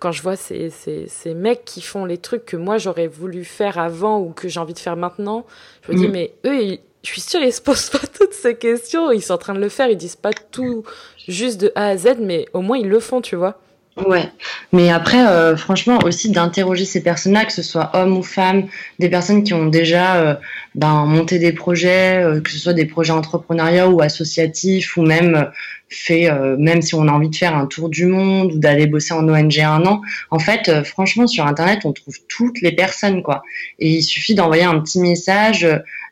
[0.00, 3.44] quand je vois ces, ces, ces, mecs qui font les trucs que moi j'aurais voulu
[3.44, 5.46] faire avant ou que j'ai envie de faire maintenant,
[5.82, 6.12] je me dis, mm.
[6.12, 9.10] mais eux, ils, je suis sûre, ils se posent pas toutes ces questions.
[9.10, 9.88] Ils sont en train de le faire.
[9.88, 10.84] Ils disent pas tout
[11.26, 13.60] juste de A à Z, mais au moins ils le font, tu vois.
[14.06, 14.28] Ouais,
[14.72, 18.68] mais après, euh, franchement, aussi d'interroger ces personnes-là, que ce soit hommes ou femmes,
[19.00, 20.34] des personnes qui ont déjà euh,
[20.76, 25.50] ben, monté des projets, euh, que ce soit des projets entrepreneuriaux ou associatifs, ou même
[25.88, 29.14] fait, même si on a envie de faire un tour du monde ou d'aller bosser
[29.14, 30.02] en ONG un an.
[30.30, 33.42] En fait, franchement, sur Internet, on trouve toutes les personnes, quoi.
[33.78, 35.66] Et il suffit d'envoyer un petit message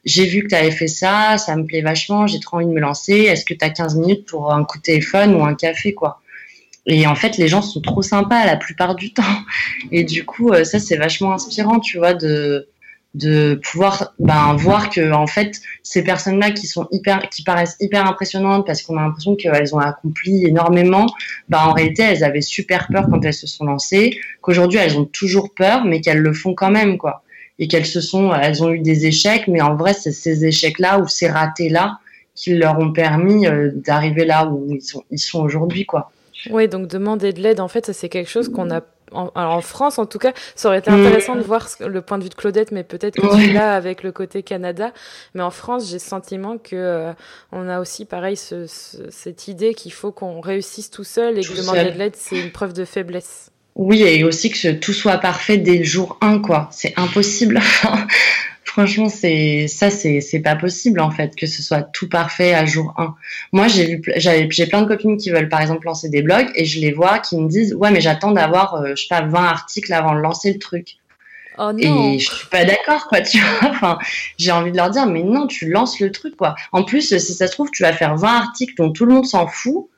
[0.07, 2.71] j'ai vu que tu avais fait ça, ça me plaît vachement, j'ai trop envie de
[2.71, 3.13] me lancer.
[3.13, 6.21] Est-ce que tu as 15 minutes pour un coup de téléphone ou un café, quoi?
[6.87, 9.23] Et en fait, les gens sont trop sympas la plupart du temps.
[9.93, 12.69] Et du coup, euh, ça, c'est vachement inspirant, tu vois, de,
[13.63, 18.67] pouvoir ben, voir que en fait ces personnes-là qui sont hyper qui paraissent hyper impressionnantes
[18.67, 21.07] parce qu'on a l'impression qu'elles ont accompli énormément
[21.49, 25.07] ben, en réalité elles avaient super peur quand elles se sont lancées qu'aujourd'hui elles ont
[25.07, 27.25] toujours peur mais qu'elles le font quand même quoi
[27.59, 31.01] et qu'elles se sont, elles ont eu des échecs, mais en vrai, c'est ces échecs-là
[31.01, 31.99] ou ces ratés-là
[32.35, 34.77] qui leur ont permis euh, d'arriver là où
[35.11, 36.11] ils sont aujourd'hui, quoi.
[36.51, 38.83] Oui, donc demander de l'aide, en fait, c'est quelque chose qu'on a
[39.13, 42.25] en, en, France, en tout cas, ça aurait été intéressant de voir le point de
[42.25, 44.93] vue de Claudette, mais peut-être que tu l'as avec le côté Canada.
[45.35, 47.13] Mais en France, j'ai le sentiment que euh,
[47.53, 51.57] on a aussi, pareil, ce, cette idée qu'il faut qu'on réussisse tout seul et que
[51.57, 53.51] demander de l'aide, c'est une preuve de faiblesse.
[53.75, 56.69] Oui, et aussi que tout soit parfait dès le jour 1, quoi.
[56.73, 57.61] C'est impossible.
[58.77, 62.67] Franchement, c'est ça, c'est c'est pas possible en fait que ce soit tout parfait à
[62.67, 63.15] jour 1.
[63.53, 66.79] Moi, j'ai j'ai plein de copines qui veulent par exemple lancer des blogs et je
[66.79, 69.91] les vois qui me disent ouais, mais j'attends d'avoir, euh, je sais pas, 20 articles
[69.95, 70.99] avant de lancer le truc.
[71.57, 72.13] Oh non.
[72.13, 73.71] Et je suis pas d'accord, quoi, tu vois.
[73.71, 73.99] Enfin,
[74.37, 76.55] j'ai envie de leur dire, mais non, tu lances le truc, quoi.
[76.73, 79.25] En plus, si ça se trouve, tu vas faire 20 articles dont tout le monde
[79.25, 79.89] s'en fout.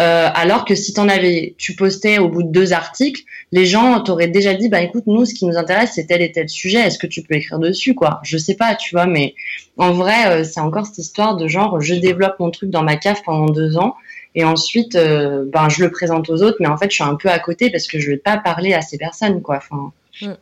[0.00, 4.00] Euh, alors que si t'en avais, tu postais au bout de deux articles, les gens
[4.00, 6.78] t'auraient déjà dit, bah écoute, nous, ce qui nous intéresse, c'est tel et tel sujet.
[6.78, 8.20] Est-ce que tu peux écrire dessus, quoi?
[8.22, 9.34] Je sais pas, tu vois, mais
[9.76, 12.96] en vrai, euh, c'est encore cette histoire de genre, je développe mon truc dans ma
[12.96, 13.96] cave pendant deux ans
[14.34, 17.16] et ensuite, euh, ben je le présente aux autres, mais en fait, je suis un
[17.16, 19.56] peu à côté parce que je vais pas parler à ces personnes, quoi.
[19.56, 20.34] Enfin, mm.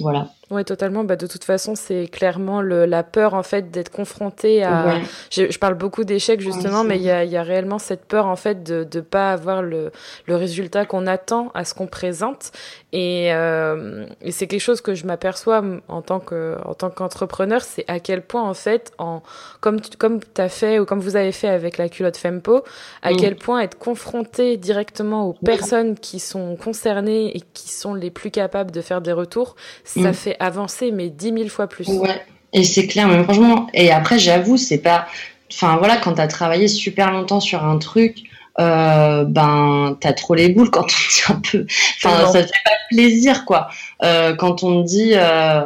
[0.00, 0.30] voilà.
[0.54, 1.02] Oui, totalement.
[1.02, 5.00] Bah, de toute façon, c'est clairement le, la peur en fait d'être confronté à.
[5.30, 8.36] Je, parle beaucoup d'échecs justement, mais il y a, y a, réellement cette peur en
[8.36, 9.90] fait de ne pas avoir le,
[10.26, 12.52] le résultat qu'on attend à ce qu'on présente.
[12.92, 17.62] Et, euh, et c'est quelque chose que je m'aperçois en tant que en tant qu'entrepreneur,
[17.62, 19.22] c'est à quel point en fait, en
[19.60, 22.62] comme tu, comme as fait ou comme vous avez fait avec la culotte Fempo,
[23.02, 23.16] à mm.
[23.16, 28.30] quel point être confronté directement aux personnes qui sont concernées et qui sont les plus
[28.30, 30.14] capables de faire des retours, ça mm.
[30.14, 31.88] fait avancer, mais dix mille fois plus.
[31.88, 35.06] Ouais, et c'est clair, mais franchement, et après, j'avoue, c'est pas.
[35.52, 38.24] Enfin, voilà, quand tu as travaillé super longtemps sur un truc,
[38.60, 41.66] euh, ben, t'as trop les boules quand on dit un peu.
[41.96, 43.68] Enfin, ça fait pas plaisir, quoi.
[44.02, 45.12] Euh, quand on dit.
[45.14, 45.64] Euh,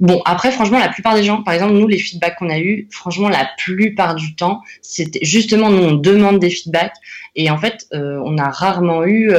[0.00, 2.88] bon, après, franchement, la plupart des gens, par exemple, nous, les feedbacks qu'on a eu,
[2.90, 6.96] franchement, la plupart du temps, c'était justement, nous, on demande des feedbacks.
[7.36, 9.32] Et en fait, on a rarement eu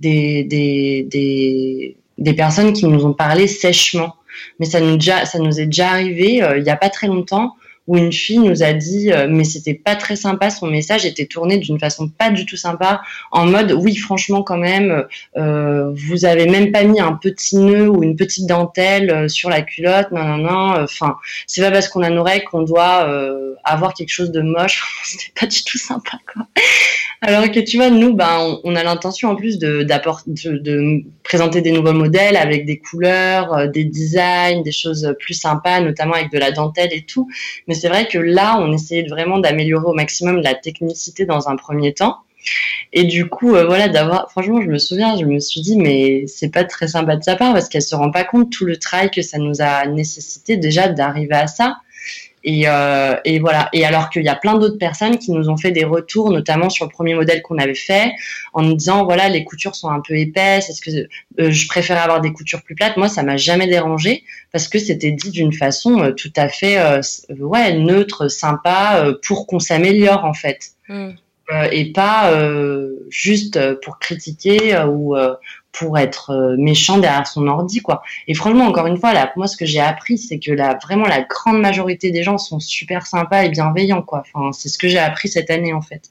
[0.00, 4.16] des, des, des des personnes qui nous ont parlé sèchement.
[4.58, 7.96] mais ça nous, ça nous est déjà arrivé il n'y a pas très longtemps où
[7.98, 11.58] une fille nous a dit euh, mais c'était pas très sympa son message était tourné
[11.58, 15.04] d'une façon pas du tout sympa en mode oui franchement quand même
[15.36, 19.50] euh, vous avez même pas mis un petit nœud ou une petite dentelle euh, sur
[19.50, 21.16] la culotte non non non enfin
[21.46, 24.82] c'est pas parce qu'on a nos règles qu'on doit euh, avoir quelque chose de moche
[25.04, 26.46] c'était pas du tout sympa quoi
[27.26, 31.62] alors que tu vois, nous, ben, on, a l'intention en plus de, de, de, présenter
[31.62, 36.30] des nouveaux modèles avec des couleurs, euh, des designs, des choses plus sympas, notamment avec
[36.30, 37.26] de la dentelle et tout.
[37.66, 41.56] Mais c'est vrai que là, on essayait vraiment d'améliorer au maximum la technicité dans un
[41.56, 42.18] premier temps.
[42.92, 46.26] Et du coup, euh, voilà, d'avoir, franchement, je me souviens, je me suis dit, mais
[46.26, 48.76] c'est pas très sympa de sa part parce qu'elle se rend pas compte tout le
[48.76, 51.76] travail que ça nous a nécessité déjà d'arriver à ça.
[52.44, 53.70] Et, euh, et, voilà.
[53.72, 56.68] Et alors qu'il y a plein d'autres personnes qui nous ont fait des retours, notamment
[56.68, 58.12] sur le premier modèle qu'on avait fait,
[58.52, 60.68] en nous disant voilà les coutures sont un peu épaisses.
[60.68, 60.90] Est-ce que
[61.40, 62.98] euh, je préfère avoir des coutures plus plates?
[62.98, 66.78] Moi, ça m'a jamais dérangé parce que c'était dit d'une façon euh, tout à fait
[67.38, 70.72] ouais neutre, sympa, pour qu'on s'améliore en fait.
[70.88, 71.12] Mm.
[71.72, 72.30] et pas
[73.08, 75.16] juste pour critiquer ou
[75.74, 78.02] pour être euh, méchant derrière son ordi quoi.
[78.28, 81.06] Et franchement encore une fois là moi ce que j'ai appris c'est que la vraiment
[81.06, 84.22] la grande majorité des gens sont super sympas et bienveillants quoi.
[84.32, 86.10] Enfin c'est ce que j'ai appris cette année en fait.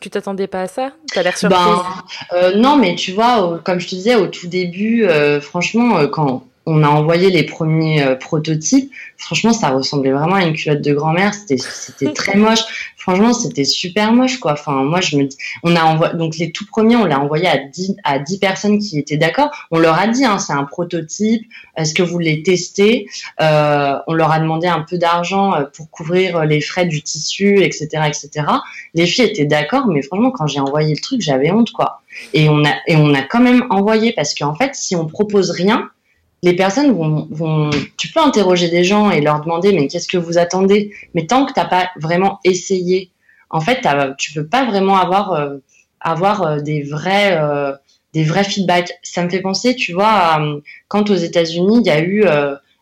[0.00, 0.92] Tu t'attendais pas à ça?
[1.14, 1.60] T'as l'air surprise?
[1.60, 1.84] Ben,
[2.32, 6.44] euh, non mais tu vois comme je te disais au tout début euh, franchement quand
[6.66, 8.92] on a envoyé les premiers euh, prototypes.
[9.16, 11.34] Franchement, ça ressemblait vraiment à une culotte de grand-mère.
[11.34, 12.92] C'était, très moche.
[12.96, 14.52] Franchement, c'était super moche, quoi.
[14.52, 17.48] Enfin, moi, je me dis, on a envoyé, donc les tout premiers, on l'a envoyé
[17.48, 19.50] à 10, à 10 personnes qui étaient d'accord.
[19.72, 21.44] On leur a dit, hein, c'est un prototype.
[21.76, 23.08] Est-ce que vous voulez tester?
[23.40, 27.60] Euh, on leur a demandé un peu d'argent euh, pour couvrir les frais du tissu,
[27.62, 28.46] etc., etc.
[28.94, 32.02] Les filles étaient d'accord, mais franchement, quand j'ai envoyé le truc, j'avais honte, quoi.
[32.34, 35.50] Et on a, et on a quand même envoyé parce qu'en fait, si on propose
[35.50, 35.90] rien,
[36.42, 40.38] les personnes vont, tu peux interroger des gens et leur demander mais qu'est-ce que vous
[40.38, 40.92] attendez?
[41.14, 43.10] Mais tant que t'as pas vraiment essayé
[43.50, 43.86] en fait
[44.18, 45.58] tu peux pas vraiment avoir euh,
[46.00, 47.72] avoir euh, des vrais euh,
[48.12, 48.92] des vrais feedbacks.
[49.02, 50.40] Ça me fait penser tu vois
[50.88, 52.24] quand aux États-Unis il y a eu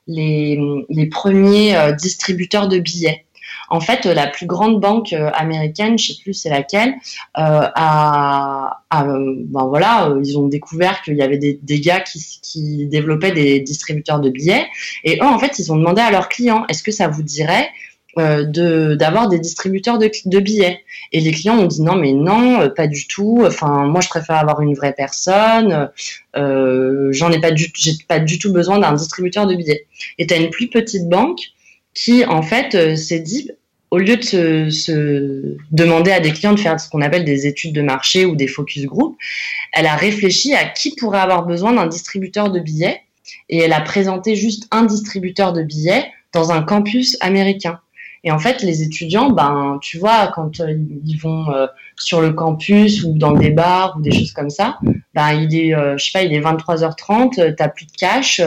[0.09, 3.27] les premiers distributeurs de billets
[3.70, 6.94] en fait, la plus grande banque euh, américaine, je sais plus c'est laquelle,
[7.38, 12.87] euh, a, ben voilà, euh, ils ont découvert qu'il y avait des, gars qui, qui,
[12.87, 14.66] développaient des distributeurs de billets,
[15.04, 17.68] et eux, en fait, ils ont demandé à leurs clients, est-ce que ça vous dirait
[18.18, 20.80] euh, d'avoir des distributeurs de, billets?
[21.12, 23.44] Et les clients ont dit non, mais non, pas du tout.
[23.46, 25.90] Enfin, moi, je préfère avoir une vraie personne.
[26.37, 29.87] Euh, J'en pas du, j'ai pas du tout besoin d'un distributeur de billets.
[30.18, 31.40] Et tu as une plus petite banque
[31.94, 33.52] qui, en fait, s'est dit
[33.90, 37.74] au lieu de se, demander à des clients de faire ce qu'on appelle des études
[37.74, 39.16] de marché ou des focus group,
[39.72, 43.00] elle a réfléchi à qui pourrait avoir besoin d'un distributeur de billets
[43.48, 47.81] et elle a présenté juste un distributeur de billets dans un campus américain.
[48.22, 50.76] Et en fait, les étudiants, ben, tu vois, quand euh,
[51.07, 54.79] ils vont euh, sur le campus ou dans des bars ou des choses comme ça,
[55.14, 58.42] ben, il est, euh, je sais pas, il est 23h30, t'as plus de cash,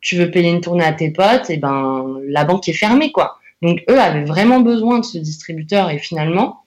[0.00, 3.38] tu veux payer une tournée à tes potes, et ben, la banque est fermée, quoi.
[3.62, 6.64] Donc eux avaient vraiment besoin de ce distributeur et finalement,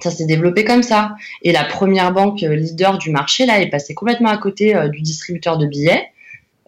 [0.00, 1.16] ça s'est développé comme ça.
[1.42, 4.88] Et la première banque euh, leader du marché, là, est passée complètement à côté euh,
[4.88, 6.08] du distributeur de billets.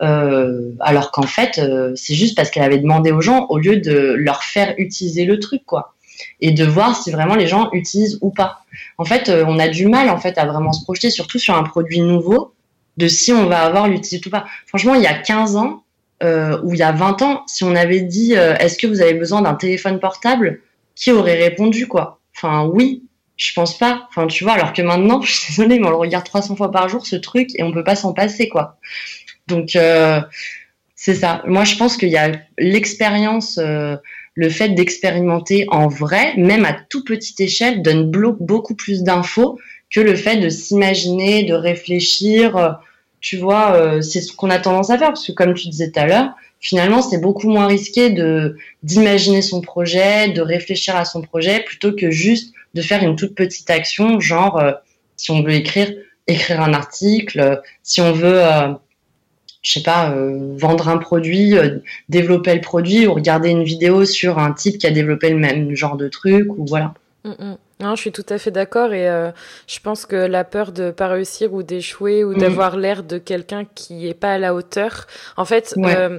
[0.02, 1.60] Euh, alors qu'en fait,
[1.94, 5.38] c'est juste parce qu'elle avait demandé aux gens au lieu de leur faire utiliser le
[5.38, 5.94] truc, quoi,
[6.40, 8.64] et de voir si vraiment les gens utilisent ou pas.
[8.96, 11.64] En fait, on a du mal en fait à vraiment se projeter, surtout sur un
[11.64, 12.54] produit nouveau,
[12.96, 14.46] de si on va avoir l'utilité ou pas.
[14.66, 15.84] Franchement, il y a 15 ans,
[16.22, 19.00] euh, où il y a 20 ans, si on avait dit euh, est-ce que vous
[19.00, 20.60] avez besoin d'un téléphone portable,
[20.94, 22.20] qui aurait répondu quoi?
[22.36, 23.04] Enfin oui,
[23.36, 24.06] je pense pas.
[24.10, 26.70] Enfin tu vois, alors que maintenant, je suis désolée, mais on le regarde 300 fois
[26.70, 28.78] par jour ce truc et on peut pas s'en passer quoi.
[29.46, 30.20] Donc euh,
[30.94, 31.42] c'est ça.
[31.46, 37.02] Moi je pense qu'il y a l'expérience, le fait d'expérimenter en vrai, même à tout
[37.02, 39.58] petite échelle, donne beaucoup plus d'infos
[39.90, 42.78] que le fait de s'imaginer, de réfléchir
[43.20, 45.90] tu vois, euh, c'est ce qu'on a tendance à faire parce que comme tu disais
[45.90, 48.10] tout à l'heure, finalement, c'est beaucoup moins risqué
[48.82, 53.34] d'imaginer son projet, de réfléchir à son projet plutôt que juste de faire une toute
[53.34, 54.72] petite action, genre euh,
[55.16, 55.92] si on veut écrire
[56.26, 58.68] écrire un article, si on veut euh,
[59.62, 60.14] je sais pas,
[60.56, 61.54] vendre un produit,
[62.08, 65.74] développer le produit ou regarder une vidéo sur un type qui a développé le même
[65.74, 66.94] genre de truc ou voilà.
[67.24, 67.56] Mm, mm.
[67.80, 69.30] Non, je suis tout à fait d'accord et euh,
[69.66, 72.38] je pense que la peur de pas réussir ou d'échouer ou mm.
[72.38, 76.18] d'avoir l'air de quelqu'un qui est pas à la hauteur, en fait, euh,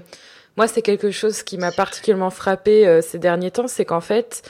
[0.58, 4.42] moi c'est quelque chose qui m'a particulièrement frappé euh, ces derniers temps, c'est qu'en fait,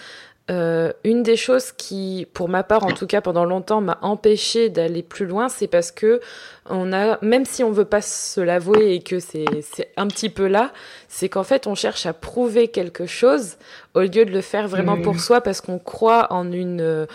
[0.50, 4.69] euh, une des choses qui, pour ma part en tout cas pendant longtemps, m'a empêché
[4.69, 6.19] d'aller plus loin, c'est parce que
[6.69, 9.45] on a, même si on veut pas se l'avouer et que c'est
[9.97, 10.71] un petit peu là,
[11.08, 13.58] c'est qu'en fait on cherche à prouver quelque chose
[13.93, 17.06] au lieu de le faire vraiment pour soi parce qu'on croit en une, euh,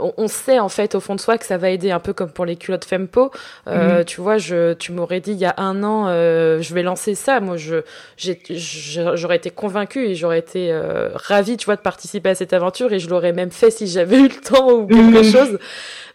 [0.00, 2.30] on, sait en fait au fond de soi que ça va aider un peu comme
[2.30, 3.30] pour les culottes Fempo.
[3.68, 6.82] Euh, Tu vois, je, tu m'aurais dit il y a un an, euh, je vais
[6.82, 7.40] lancer ça.
[7.40, 7.82] Moi, je,
[8.16, 12.92] j'aurais été convaincue et j'aurais été euh, ravie, tu vois, de participer à cette aventure
[12.92, 15.58] et je l'aurais même fait si j'avais eu le temps ou quelque chose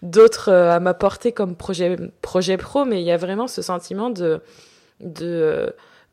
[0.01, 2.78] d'autre euh, à m'apporter comme projet, projet pro.
[2.85, 4.41] Mais il y a vraiment ce sentiment de,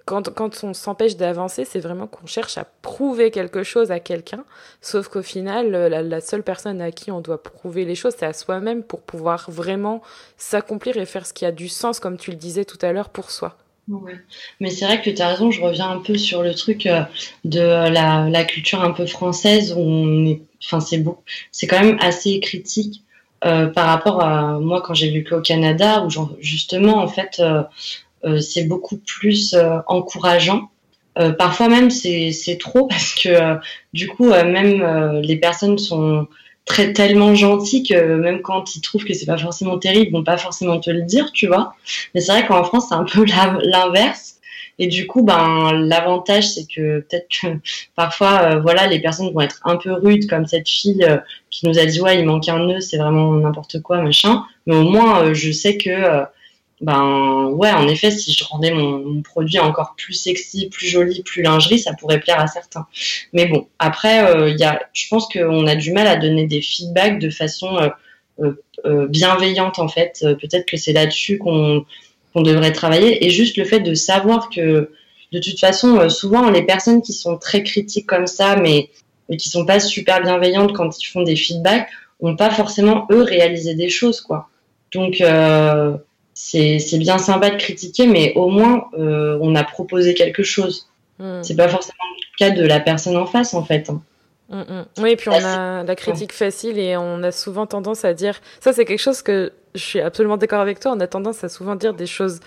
[0.04, 4.44] quand, on s'empêche d'avancer, c'est vraiment qu'on cherche à prouver quelque chose à quelqu'un,
[4.80, 8.26] sauf qu'au final, la, la, seule personne à qui on doit prouver les choses, c'est
[8.26, 10.02] à soi-même pour pouvoir vraiment
[10.36, 13.08] s'accomplir et faire ce qui a du sens, comme tu le disais tout à l'heure,
[13.08, 13.56] pour soi.
[13.88, 14.18] Ouais.
[14.58, 17.02] Mais c'est vrai que tu as raison, je reviens un peu sur le truc euh,
[17.44, 21.04] de la, la culture un peu française on est, enfin c'est
[21.52, 23.04] c'est quand même assez critique
[23.44, 27.62] euh, par rapport à moi quand j'ai vécu au Canada où justement en fait euh,
[28.24, 30.70] euh, c'est beaucoup plus euh, encourageant.
[31.18, 33.58] Euh, parfois même c'est trop parce que
[33.92, 36.26] du coup même les personnes sont
[36.64, 40.24] très tellement gentils que même quand ils trouvent que c'est pas forcément terrible, ils vont
[40.24, 41.74] pas forcément te le dire, tu vois.
[42.14, 43.24] Mais c'est vrai qu'en France, c'est un peu
[43.62, 44.35] l'inverse.
[44.78, 47.46] Et du coup, ben l'avantage, c'est que peut-être que
[47.94, 51.06] parfois, voilà, les personnes vont être un peu rudes, comme cette fille
[51.50, 54.44] qui nous a dit ouais, il manque un nœud, c'est vraiment n'importe quoi, machin.
[54.66, 56.26] Mais au moins, je sais que
[56.80, 61.42] ben ouais, en effet, si je rendais mon, produit encore plus sexy, plus joli, plus
[61.42, 62.86] lingerie, ça pourrait plaire à certains.
[63.32, 66.46] Mais bon, après, euh, il y a, je pense qu'on a du mal à donner
[66.46, 67.78] des feedbacks de façon
[68.40, 68.52] euh,
[68.84, 70.18] euh, bienveillante en fait.
[70.40, 71.86] Peut-être que c'est là-dessus qu'on
[72.42, 73.24] devrait travailler.
[73.24, 74.90] Et juste le fait de savoir que
[75.32, 78.90] de toute façon, souvent les personnes qui sont très critiques comme ça, mais,
[79.28, 81.88] mais qui sont pas super bienveillantes quand ils font des feedbacks,
[82.20, 84.48] ont pas forcément eux réalisé des choses quoi.
[84.94, 85.20] Donc
[86.36, 90.86] c'est bien sympa de critiquer, mais au moins euh, on a proposé quelque chose.
[91.18, 91.42] Hmm.
[91.42, 93.88] C'est pas forcément le cas de la personne en face en fait.
[93.88, 94.02] Hein.
[94.50, 94.84] Hmm, hmm.
[95.02, 98.40] Oui, puis on a la critique facile et on a souvent tendance à dire.
[98.60, 100.92] Ça, c'est quelque chose que je suis absolument d'accord avec toi.
[100.92, 102.40] On a tendance à souvent dire des choses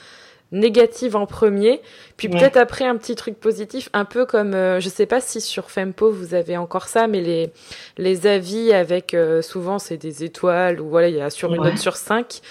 [0.51, 1.81] négative en premier,
[2.17, 5.41] puis peut-être après un petit truc positif, un peu comme, euh, je sais pas si
[5.41, 7.51] sur Fempo vous avez encore ça, mais les,
[7.97, 11.61] les avis avec, euh, souvent c'est des étoiles, ou voilà, il y a sur une
[11.61, 12.41] note sur 5.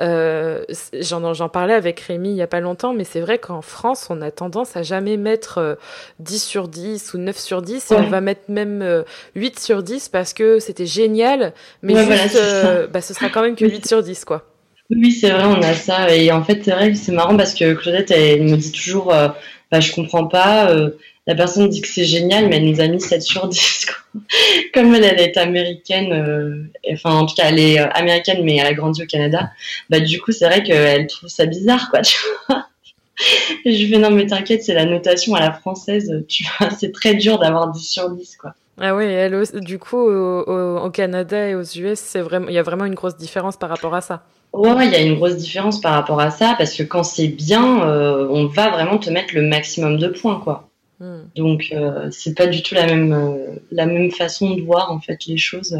[0.00, 3.62] Euh, j'en, j'en parlais avec Rémi il y a pas longtemps, mais c'est vrai qu'en
[3.62, 5.78] France, on a tendance à jamais mettre
[6.20, 10.10] 10 sur 10 ou 9 sur 10, et on va mettre même 8 sur 10
[10.10, 12.38] parce que c'était génial, mais juste,
[12.92, 14.44] bah, ce sera quand même que 8 sur 10, quoi.
[14.90, 16.14] Oui, c'est vrai, on a ça.
[16.14, 19.28] Et en fait, c'est vrai c'est marrant parce que Claudette, elle, me dit toujours, euh,
[19.70, 20.70] bah, je comprends pas.
[20.70, 20.90] Euh,
[21.26, 23.86] la personne dit que c'est génial, mais elle nous a mis 7 sur 10.
[24.74, 28.74] Comme elle, est américaine, euh, enfin, en tout cas, elle est américaine, mais elle a
[28.74, 29.50] grandi au Canada.
[29.90, 32.16] Bah, du coup, c'est vrai qu'elle trouve ça bizarre, quoi, tu
[32.48, 32.66] vois.
[33.64, 37.14] Je fais, non, mais t'inquiète, c'est la notation à la française, tu vois, c'est très
[37.14, 38.54] dur d'avoir 10 sur 10, quoi.
[38.78, 42.62] Ah oui, elle, du coup, au, au, Canada et aux US, c'est il y a
[42.62, 44.22] vraiment une grosse différence par rapport à ça.
[44.56, 47.28] Ouais, il y a une grosse différence par rapport à ça, parce que quand c'est
[47.28, 50.70] bien, euh, on va vraiment te mettre le maximum de points, quoi.
[50.98, 51.24] Hmm.
[51.34, 54.98] Donc, euh, c'est pas du tout la même, euh, la même façon de voir, en
[54.98, 55.78] fait, les choses.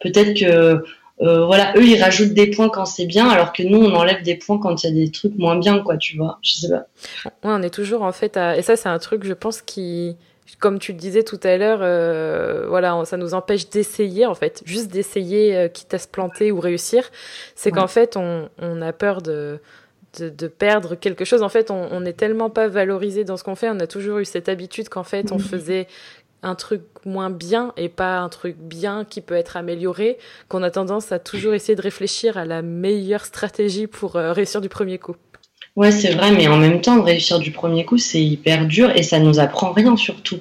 [0.00, 0.82] Peut-être que,
[1.18, 4.36] voilà, eux, ils rajoutent des points quand c'est bien, alors que nous, on enlève des
[4.36, 6.38] points quand il y a des trucs moins bien, quoi, tu vois.
[6.42, 6.86] Je sais pas.
[7.24, 8.56] Ouais, on est toujours, en fait, à...
[8.56, 10.16] Et ça, c'est un truc, je pense, qui
[10.58, 14.62] comme tu le disais tout à l'heure, euh, voilà, ça nous empêche d'essayer en fait,
[14.64, 17.10] juste d'essayer, euh, quitte à se planter ou réussir.
[17.54, 19.58] C'est qu'en fait, on, on, a peur de,
[20.18, 21.42] de, de, perdre quelque chose.
[21.42, 23.68] En fait, on n'est tellement pas valorisé dans ce qu'on fait.
[23.70, 25.88] On a toujours eu cette habitude qu'en fait, on faisait
[26.42, 30.70] un truc moins bien et pas un truc bien qui peut être amélioré, qu'on a
[30.70, 34.98] tendance à toujours essayer de réfléchir à la meilleure stratégie pour euh, réussir du premier
[34.98, 35.16] coup.
[35.76, 39.02] Ouais, c'est vrai, mais en même temps, réussir du premier coup, c'est hyper dur et
[39.02, 40.40] ça nous apprend rien surtout.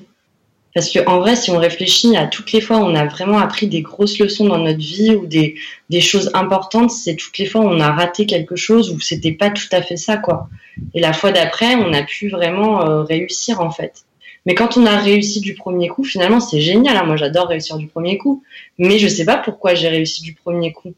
[0.73, 3.37] Parce que en vrai, si on réfléchit à toutes les fois où on a vraiment
[3.37, 5.55] appris des grosses leçons dans notre vie ou des,
[5.89, 9.31] des choses importantes, c'est toutes les fois où on a raté quelque chose ou c'était
[9.31, 10.49] pas tout à fait ça, quoi.
[10.93, 14.05] Et la fois d'après, on a pu vraiment euh, réussir en fait.
[14.45, 16.97] Mais quand on a réussi du premier coup, finalement, c'est génial.
[16.97, 17.05] Hein.
[17.05, 18.43] Moi, j'adore réussir du premier coup.
[18.77, 20.93] Mais je sais pas pourquoi j'ai réussi du premier coup.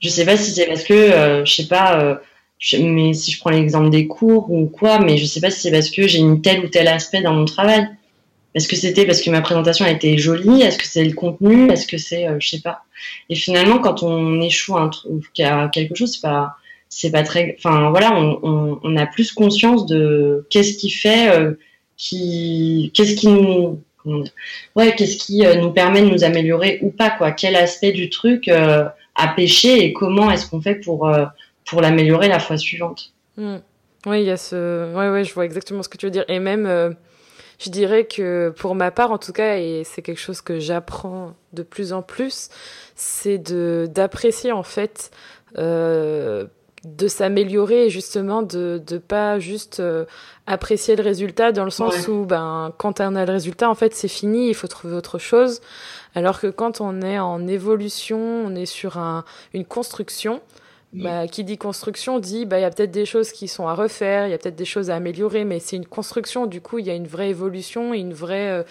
[0.00, 2.14] Je sais pas si c'est parce que, euh, je sais pas, euh,
[2.80, 5.70] mais si je prends l'exemple des cours ou quoi, mais je sais pas si c'est
[5.70, 7.88] parce que j'ai mis tel ou tel aspect dans mon travail.
[8.54, 10.62] Est-ce que c'était parce que ma présentation a été jolie?
[10.62, 11.70] Est-ce que c'est le contenu?
[11.70, 12.82] Est-ce que c'est, euh, je sais pas.
[13.28, 16.56] Et finalement, quand on échoue à quelque chose, c'est pas,
[16.88, 17.54] c'est pas très.
[17.58, 21.52] Enfin voilà, on, on, a plus conscience de qu'est-ce qui fait, euh,
[21.96, 23.80] qui, qu'est-ce qui nous,
[24.74, 27.30] ouais, qu'est-ce qui nous permet de nous améliorer ou pas, quoi.
[27.32, 31.08] Quel aspect du truc à pêcher et comment est-ce qu'on fait pour,
[31.68, 33.12] pour l'améliorer la fois suivante.
[33.36, 33.58] Hmm.
[34.06, 34.92] Oui, il y a ce.
[34.94, 36.24] Ouais, ouais, je vois exactement ce que tu veux dire.
[36.28, 36.90] Et même, euh,
[37.58, 41.34] je dirais que pour ma part, en tout cas, et c'est quelque chose que j'apprends
[41.52, 42.48] de plus en plus,
[42.94, 45.10] c'est de d'apprécier en fait.
[45.56, 46.46] Euh,
[46.84, 50.04] de s'améliorer et justement de ne pas juste euh,
[50.46, 53.94] apprécier le résultat dans le sens où ben quand on a le résultat en fait
[53.96, 55.60] c'est fini il faut trouver autre chose
[56.14, 60.40] alors que quand on est en évolution on est sur un, une construction
[60.94, 63.74] bah, qui dit construction dit bah il y a peut-être des choses qui sont à
[63.74, 66.46] refaire, il y a peut-être des choses à améliorer, mais c'est une construction.
[66.46, 68.62] Du coup, il y a une vraie évolution une vraie euh,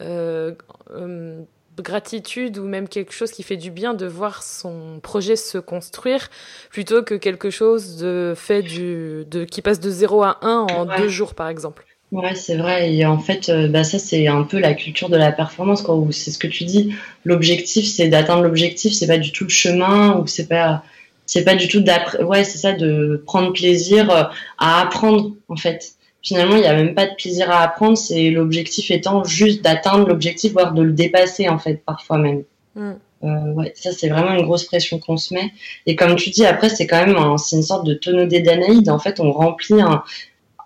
[0.00, 0.54] euh,
[0.92, 1.42] euh,
[1.76, 6.28] gratitude ou même quelque chose qui fait du bien de voir son projet se construire
[6.70, 10.86] plutôt que quelque chose de fait du de qui passe de 0 à 1 en
[10.86, 11.84] deux jours par exemple.
[12.10, 12.94] Ouais, c'est vrai.
[12.94, 16.30] Et en fait, bah, ça, c'est un peu la culture de la performance, quoi, c'est
[16.30, 16.94] ce que tu dis.
[17.26, 20.82] L'objectif, c'est d'atteindre l'objectif, c'est pas du tout le chemin, ou c'est pas,
[21.28, 24.24] c'est pas du tout d'après ouais c'est ça de prendre plaisir euh,
[24.58, 25.92] à apprendre en fait.
[26.22, 30.08] Finalement il n'y a même pas de plaisir à apprendre c'est l'objectif étant juste d'atteindre
[30.08, 32.42] l'objectif voire de le dépasser en fait parfois même.
[32.74, 32.92] Mm.
[33.24, 35.52] euh, ouais ça c'est vraiment une grosse pression qu'on se met.
[35.86, 38.98] Et comme tu dis après c'est quand même c'est une sorte de tonneau d'Anaïde en
[38.98, 40.02] fait on remplit un,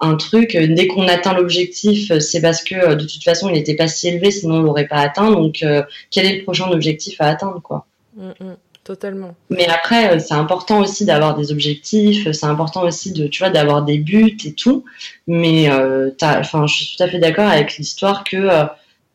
[0.00, 0.56] un truc.
[0.56, 4.30] Dès qu'on atteint l'objectif c'est parce que de toute façon il n'était pas si élevé
[4.30, 5.32] sinon on l'aurait pas atteint.
[5.32, 7.86] Donc euh, quel est le prochain objectif à atteindre quoi?
[8.16, 8.56] Mm, mm.
[8.84, 9.36] Totalement.
[9.48, 13.50] Mais après, euh, c'est important aussi d'avoir des objectifs, c'est important aussi de, tu vois,
[13.50, 14.84] d'avoir des buts et tout.
[15.28, 18.64] Mais euh, enfin, je suis tout à fait d'accord avec l'histoire que euh,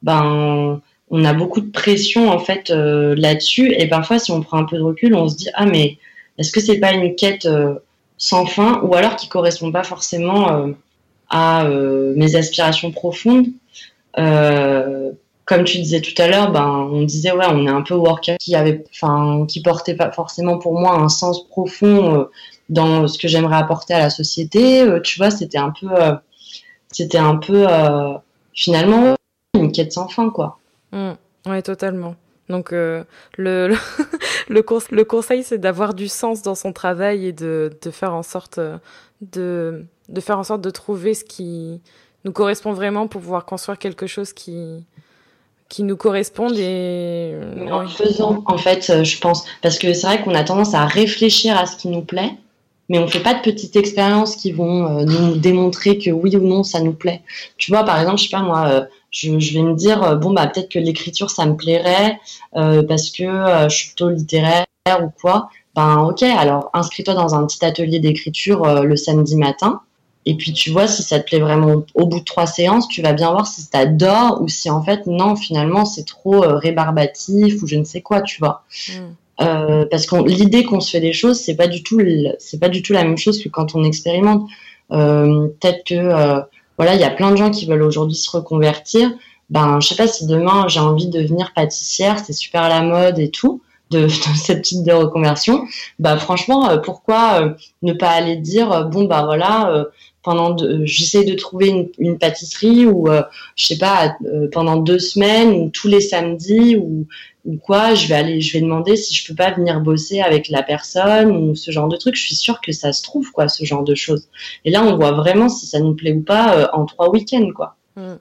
[0.04, 4.66] ben on a beaucoup de pression en fait là-dessus et parfois si on prend un
[4.66, 5.98] peu de recul, on se dit ah mais
[6.38, 7.48] est-ce que c'est pas une quête
[8.18, 8.82] sans fin?
[8.84, 10.74] Ou alors qui correspond pas forcément
[11.30, 11.66] à
[12.16, 13.48] mes aspirations profondes
[15.48, 18.38] comme tu disais tout à l'heure, ben on disait ouais, on est un peu worker
[18.38, 22.24] qui avait, enfin, qui portait pas forcément pour moi un sens profond euh,
[22.68, 24.82] dans ce que j'aimerais apporter à la société.
[24.82, 26.16] Euh, tu vois, c'était un peu, euh,
[26.92, 27.66] c'était un peu
[28.54, 29.16] finalement
[29.54, 30.60] une quête sans fin, quoi.
[30.92, 31.12] Mmh.
[31.46, 32.16] ouais, totalement.
[32.50, 33.06] Donc le,
[33.38, 33.74] le,
[34.50, 38.60] le, conseil, c'est d'avoir du sens dans son travail et de, de faire en sorte
[39.22, 41.82] de, de faire en sorte de trouver ce qui
[42.26, 44.86] nous correspond vraiment pour pouvoir construire quelque chose qui,
[45.70, 47.36] qui nous correspondent et
[47.72, 50.86] en faisant en fait euh, je pense parce que c'est vrai qu'on a tendance à
[50.86, 52.32] réfléchir à ce qui nous plaît
[52.90, 56.48] mais on fait pas de petites expériences qui vont euh, nous démontrer que oui ou
[56.48, 57.22] non ça nous plaît.
[57.58, 60.48] Tu vois par exemple je sais pas moi euh, je, vais me dire bon bah
[60.48, 62.20] peut-être que l'écriture ça me plairait
[62.54, 64.66] parce que je suis plutôt littéraire
[65.02, 65.50] ou quoi.
[65.76, 69.82] Ben ok alors inscris-toi dans un petit atelier d'écriture le samedi matin
[70.28, 73.02] et puis tu vois si ça te plaît vraiment au bout de trois séances, tu
[73.02, 76.58] vas bien voir si ça t'adore ou si en fait non finalement c'est trop euh,
[76.58, 78.64] rébarbatif ou je ne sais quoi, tu vois.
[78.90, 78.92] Mm.
[79.40, 82.02] Euh, parce que l'idée qu'on se fait des choses, c'est pas du tout
[82.40, 84.50] c'est pas du tout la même chose que quand on expérimente.
[84.92, 86.44] Euh, peut-être que
[86.78, 89.10] voilà, il y a plein de gens qui veulent aujourd'hui se reconvertir.
[89.50, 92.82] Ben je sais pas si demain j'ai envie de devenir pâtissière, c'est super à la
[92.82, 93.62] mode et tout.
[93.92, 95.64] De, de, cette type de reconversion,
[96.00, 99.88] bah franchement, pourquoi ne pas aller dire bon bah voilà,
[100.28, 103.24] pendant j'essaie de trouver une, pâtisserie ou euh,
[103.56, 107.08] je sais pas euh, pendant deux semaines ou tous les samedis ou,
[107.62, 110.64] quoi je vais aller je vais demander si je peux pas venir bosser avec la
[110.64, 112.16] personne ou ce genre de truc.
[112.16, 114.28] Je suis sûre que ça se trouve quoi ce genre de choses.
[114.66, 117.50] Et là on voit vraiment si ça nous plaît ou pas euh, en trois week-ends
[117.56, 117.78] quoi.
[117.96, 118.16] Mmh.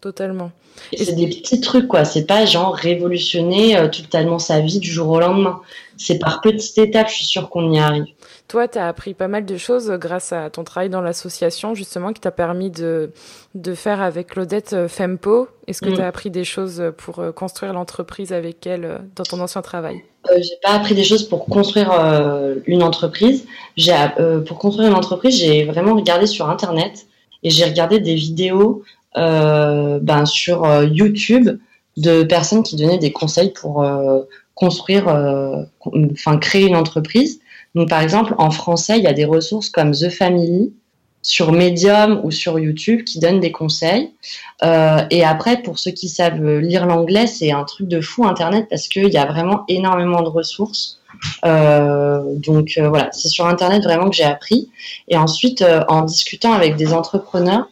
[0.00, 0.52] totalement.
[0.90, 2.06] Et c'est des petits trucs quoi.
[2.06, 5.60] C'est pas genre révolutionner totalement sa vie du jour au lendemain.
[5.98, 8.06] C'est par petites étapes je suis sûre qu'on y arrive
[8.52, 12.12] toi, tu as appris pas mal de choses grâce à ton travail dans l'association, justement,
[12.12, 13.10] qui t'a permis de,
[13.54, 15.48] de faire avec Claudette euh, Fempo.
[15.68, 15.94] Est-ce que mm.
[15.94, 19.62] tu as appris des choses pour euh, construire l'entreprise avec elle euh, dans ton ancien
[19.62, 20.04] travail?
[20.30, 21.90] Euh, J'ai pas appris des choses pour construire
[22.66, 23.46] une entreprise.
[23.78, 23.96] J'ai,
[24.46, 27.06] pour construire une entreprise, j'ai vraiment regardé sur Internet
[27.42, 28.82] et j'ai regardé des vidéos
[29.16, 31.58] ben, sur YouTube
[31.96, 33.84] de personnes qui donnaient des conseils pour
[34.54, 35.08] construire,
[36.12, 37.40] enfin créer une entreprise.
[37.74, 40.72] Donc, par exemple, en français, il y a des ressources comme The Family
[41.22, 44.12] sur Medium ou sur YouTube qui donnent des conseils.
[44.64, 48.66] Euh, et après, pour ceux qui savent lire l'anglais, c'est un truc de fou Internet
[48.68, 51.00] parce qu'il y a vraiment énormément de ressources.
[51.44, 54.70] Euh, donc euh, voilà, c'est sur Internet vraiment que j'ai appris.
[55.08, 57.68] Et ensuite, en discutant avec des entrepreneurs,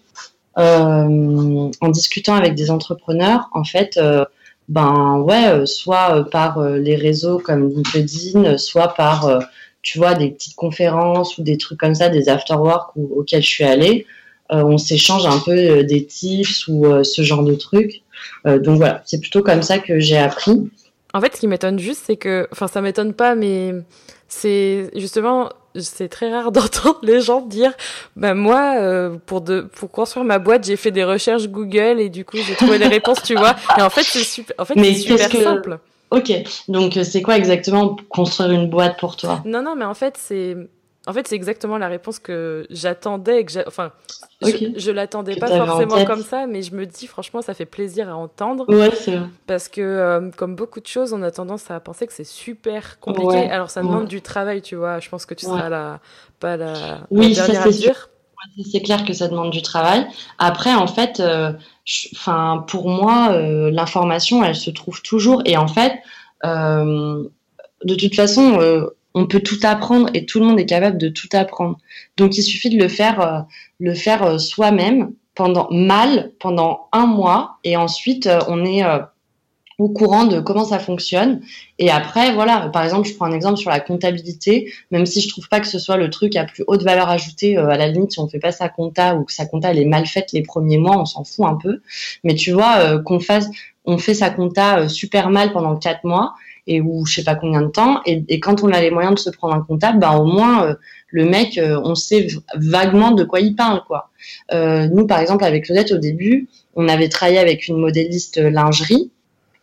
[0.56, 3.98] en discutant avec des entrepreneurs, en fait,
[4.68, 9.40] ben ouais, soit par les réseaux comme LinkedIn, soit par
[9.82, 13.64] tu vois, des petites conférences ou des trucs comme ça, des afterwork auxquels je suis
[13.64, 14.06] allée.
[14.52, 18.02] Euh, on s'échange un peu euh, des tips ou euh, ce genre de trucs.
[18.44, 20.70] donc voilà, c'est plutôt comme ça que j'ai appris.
[21.12, 23.74] En fait, ce qui m'étonne juste, c'est que, enfin, ça m'étonne pas, mais
[24.28, 27.72] c'est justement, c'est très rare d'entendre les gens dire,
[28.16, 32.08] bah moi, euh, pour de, pour construire ma boîte, j'ai fait des recherches Google et
[32.08, 33.56] du coup j'ai trouvé les réponses, tu vois.
[33.76, 35.78] Et en fait, c'est super, en fait, c'est super simple.
[36.10, 36.32] Ok,
[36.68, 39.42] donc c'est quoi exactement construire une boîte pour toi?
[39.44, 40.56] Non, non, mais en fait, c'est
[41.06, 43.44] en fait, c'est exactement la réponse que j'attendais.
[43.44, 43.92] Que enfin,
[44.42, 48.10] je, je l'attendais pas forcément comme ça, mais je me dis, franchement, ça fait plaisir
[48.10, 48.68] à entendre.
[48.68, 49.26] Ouais, c'est vrai.
[49.46, 53.00] Parce que, euh, comme beaucoup de choses, on a tendance à penser que c'est super
[53.00, 53.48] compliqué.
[53.50, 55.00] Alors, ça demande du travail, tu vois.
[55.00, 56.00] Je pense que tu seras la,
[56.38, 58.10] pas la, oui, dernière à dire.
[58.70, 60.06] C'est clair que ça demande du travail.
[60.38, 61.52] Après, en fait, euh,
[62.66, 65.42] pour moi, euh, l'information, elle se trouve toujours.
[65.44, 66.00] Et en fait,
[66.42, 71.28] de toute façon, on peut tout apprendre et tout le monde est capable de tout
[71.32, 71.78] apprendre.
[72.16, 77.58] Donc il suffit de le faire, euh, faire euh, soi-même pendant mal pendant un mois
[77.64, 78.82] et ensuite euh, on est
[79.80, 81.40] au courant de comment ça fonctionne.
[81.78, 85.28] Et après, voilà, par exemple, je prends un exemple sur la comptabilité, même si je
[85.28, 88.12] trouve pas que ce soit le truc à plus haute valeur ajoutée, à la limite,
[88.12, 90.42] si on fait pas sa compta ou que sa compta elle est mal faite les
[90.42, 91.80] premiers mois, on s'en fout un peu.
[92.24, 93.48] Mais tu vois, qu'on fasse,
[93.84, 96.34] on fait sa compta super mal pendant quatre mois
[96.66, 98.00] et ou je sais pas combien de temps.
[98.06, 100.74] Et, quand on a les moyens de se prendre un comptable, bah au moins euh,
[101.08, 104.10] le mec, euh, on sait vaguement de quoi il parle, quoi.
[104.52, 109.10] Euh, nous, par exemple, avec Claudette, au début, on avait travaillé avec une modéliste lingerie.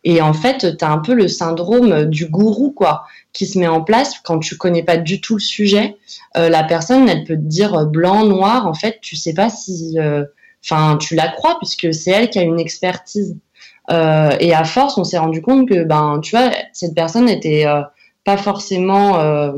[0.04, 3.68] Et en fait, tu as un peu le syndrome du gourou, quoi, qui se met
[3.68, 5.98] en place quand tu connais pas du tout le sujet.
[6.36, 8.68] la personne, elle peut te dire blanc, noir.
[8.68, 9.98] En fait, tu sais pas si,
[10.64, 13.36] enfin, tu la crois puisque c'est elle qui a une expertise.
[13.89, 17.66] Euh, et à force, on s'est rendu compte que, ben, tu vois, cette personne n'était
[17.66, 17.82] euh,
[18.26, 19.54] pas forcément euh,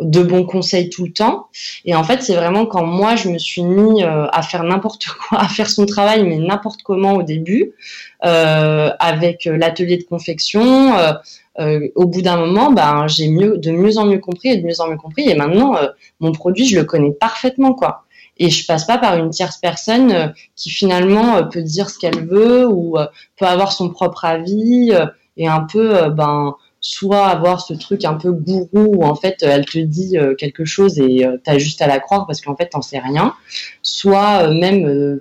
[0.00, 1.48] de bons conseils tout le temps.
[1.84, 5.40] Et en fait, c'est vraiment quand moi, je me suis mis à faire n'importe quoi,
[5.40, 7.72] à faire son travail, mais n'importe comment au début,
[8.20, 10.92] avec l'atelier de confection.
[11.58, 14.80] au bout d'un moment, ben, j'ai mieux, de mieux en mieux compris et de mieux
[14.80, 15.28] en mieux compris.
[15.28, 15.76] Et maintenant,
[16.20, 18.06] mon produit, je le connais parfaitement, quoi
[18.38, 21.98] et je passe pas par une tierce personne euh, qui finalement euh, peut dire ce
[21.98, 23.06] qu'elle veut ou euh,
[23.38, 24.92] peut avoir son propre avis
[25.36, 26.54] et un peu ben
[26.86, 30.98] soit avoir ce truc un peu gourou où en fait elle te dit quelque chose
[30.98, 33.34] et tu as juste à la croire parce qu'en fait t'en sais rien
[33.82, 35.20] soit même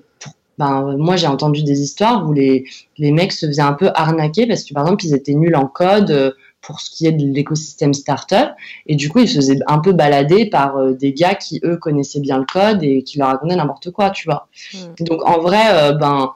[0.57, 2.66] ben moi j'ai entendu des histoires où les
[2.97, 5.68] les mecs se faisaient un peu arnaquer parce que par exemple ils étaient nuls en
[5.68, 6.36] code
[6.66, 8.49] pour ce qui est de l'écosystème startup.
[8.88, 11.78] Et du coup, ils se faisaient un peu balader par euh, des gars qui, eux,
[11.78, 14.47] connaissaient bien le code et qui leur racontaient n'importe quoi, tu vois.
[14.74, 15.03] Hmm.
[15.03, 16.28] Donc, en vrai, euh, ben, euh,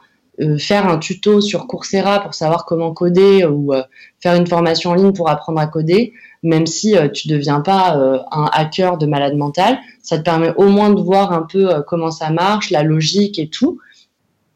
[0.57, 3.73] faire un tuto sur Coursera pour savoir comment coder ou
[4.19, 6.13] faire une formation en ligne pour apprendre à coder,
[6.43, 10.91] même si tu deviens pas un hacker de malade mental, ça te permet au moins
[10.91, 13.79] de voir un peu comment ça marche, la logique et tout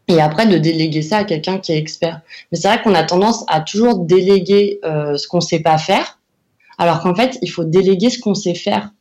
[0.08, 2.22] et après de déléguer ça à quelqu'un qui est expert.
[2.52, 6.20] Mais c'est vrai qu'on a tendance à toujours déléguer euh, ce qu'on sait pas faire,
[6.78, 8.92] alors qu'en fait, il faut déléguer ce qu'on sait faire.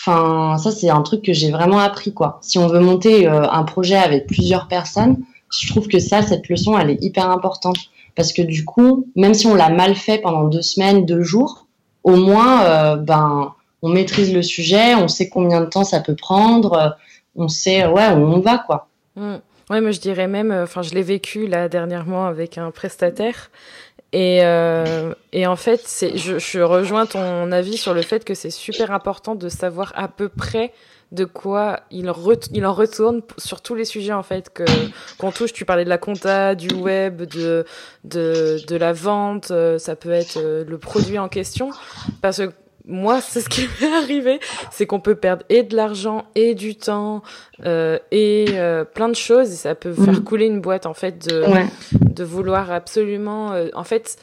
[0.00, 2.38] Enfin, ça c'est un truc que j'ai vraiment appris quoi.
[2.40, 5.18] Si on veut monter euh, un projet avec plusieurs personnes,
[5.50, 7.76] je trouve que ça, cette leçon, elle est hyper importante
[8.14, 11.66] parce que du coup, même si on l'a mal fait pendant deux semaines, deux jours,
[12.02, 16.16] au moins, euh, ben, on maîtrise le sujet, on sait combien de temps ça peut
[16.16, 16.96] prendre,
[17.36, 18.88] on sait ouais où on va quoi.
[19.16, 19.36] Mmh.
[19.70, 23.50] Ouais, moi je dirais même, euh, enfin je l'ai vécu là dernièrement avec un prestataire.
[24.12, 25.82] Et, euh, et en fait,
[26.14, 30.08] je, je rejoins ton avis sur le fait que c'est super important de savoir à
[30.08, 30.72] peu près
[31.12, 32.12] de quoi il,
[32.52, 34.64] il en retourne sur tous les sujets en fait que
[35.18, 35.52] qu'on touche.
[35.52, 37.64] Tu parlais de la compta, du web, de
[38.04, 41.70] de, de la vente, euh, ça peut être le produit en question,
[42.20, 42.52] parce que
[42.88, 44.40] moi, c'est ce qui m'est arrivé,
[44.72, 47.22] c'est qu'on peut perdre et de l'argent et du temps
[47.64, 49.52] euh, et euh, plein de choses.
[49.52, 50.24] Et ça peut faire mm.
[50.24, 51.44] couler une boîte en fait de,
[51.92, 53.52] de vouloir absolument.
[53.52, 54.16] Euh, en fait,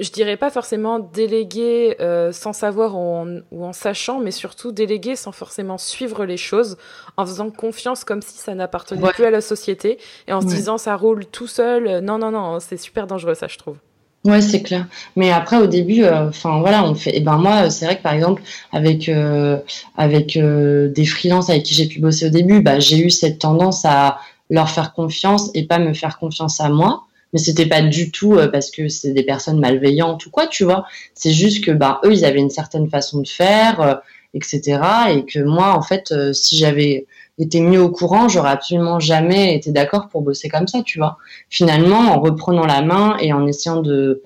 [0.00, 4.72] je dirais pas forcément déléguer euh, sans savoir ou en, ou en, sachant, mais surtout
[4.72, 6.76] déléguer sans forcément suivre les choses,
[7.16, 10.78] en faisant confiance comme si ça n'appartenait plus à la société et en se disant
[10.78, 12.00] ça roule tout seul.
[12.00, 13.76] Non, non, non, c'est super dangereux ça, je trouve.
[14.24, 14.86] Ouais, c'est clair.
[15.14, 17.16] Mais après, au début, euh, enfin voilà, on fait.
[17.16, 19.58] Et ben moi, c'est vrai que par exemple, avec euh,
[19.96, 23.84] avec des freelances avec qui j'ai pu bosser au début, bah, j'ai eu cette tendance
[23.84, 24.18] à
[24.50, 27.04] leur faire confiance et pas me faire confiance à moi.
[27.32, 30.86] Mais c'était pas du tout parce que c'est des personnes malveillantes ou quoi, tu vois.
[31.14, 34.00] C'est juste que bah eux, ils avaient une certaine façon de faire,
[34.32, 34.80] etc.
[35.10, 37.06] Et que moi, en fait, si j'avais
[37.38, 41.18] était mieux au courant, j'aurais absolument jamais été d'accord pour bosser comme ça, tu vois.
[41.50, 44.22] Finalement, en reprenant la main et en essayant de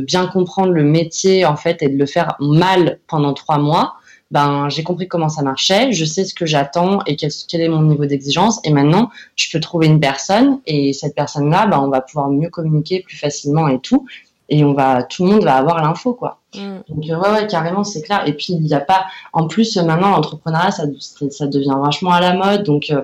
[0.00, 3.96] bien comprendre le métier, en fait, et de le faire mal pendant trois mois,
[4.30, 7.68] ben j'ai compris comment ça marchait, je sais ce que j'attends et quel, quel, est
[7.68, 8.60] mon niveau d'exigence.
[8.64, 12.48] Et maintenant, je peux trouver une personne et cette personne-là, ben, on va pouvoir mieux
[12.48, 14.06] communiquer plus facilement et tout.
[14.48, 16.40] Et on va, tout le monde va avoir l'info, quoi.
[16.54, 16.78] Mm.
[16.88, 18.26] Donc ouais, ouais, carrément, c'est clair.
[18.26, 20.84] Et puis il n'y a pas, en plus maintenant l'entrepreneuriat, ça,
[21.30, 23.02] ça devient vachement à la mode, donc euh,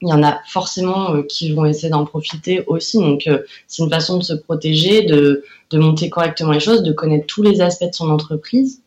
[0.00, 2.98] il y en a forcément euh, qui vont essayer d'en profiter aussi.
[2.98, 6.92] Donc euh, c'est une façon de se protéger, de, de monter correctement les choses, de
[6.92, 8.82] connaître tous les aspects de son entreprise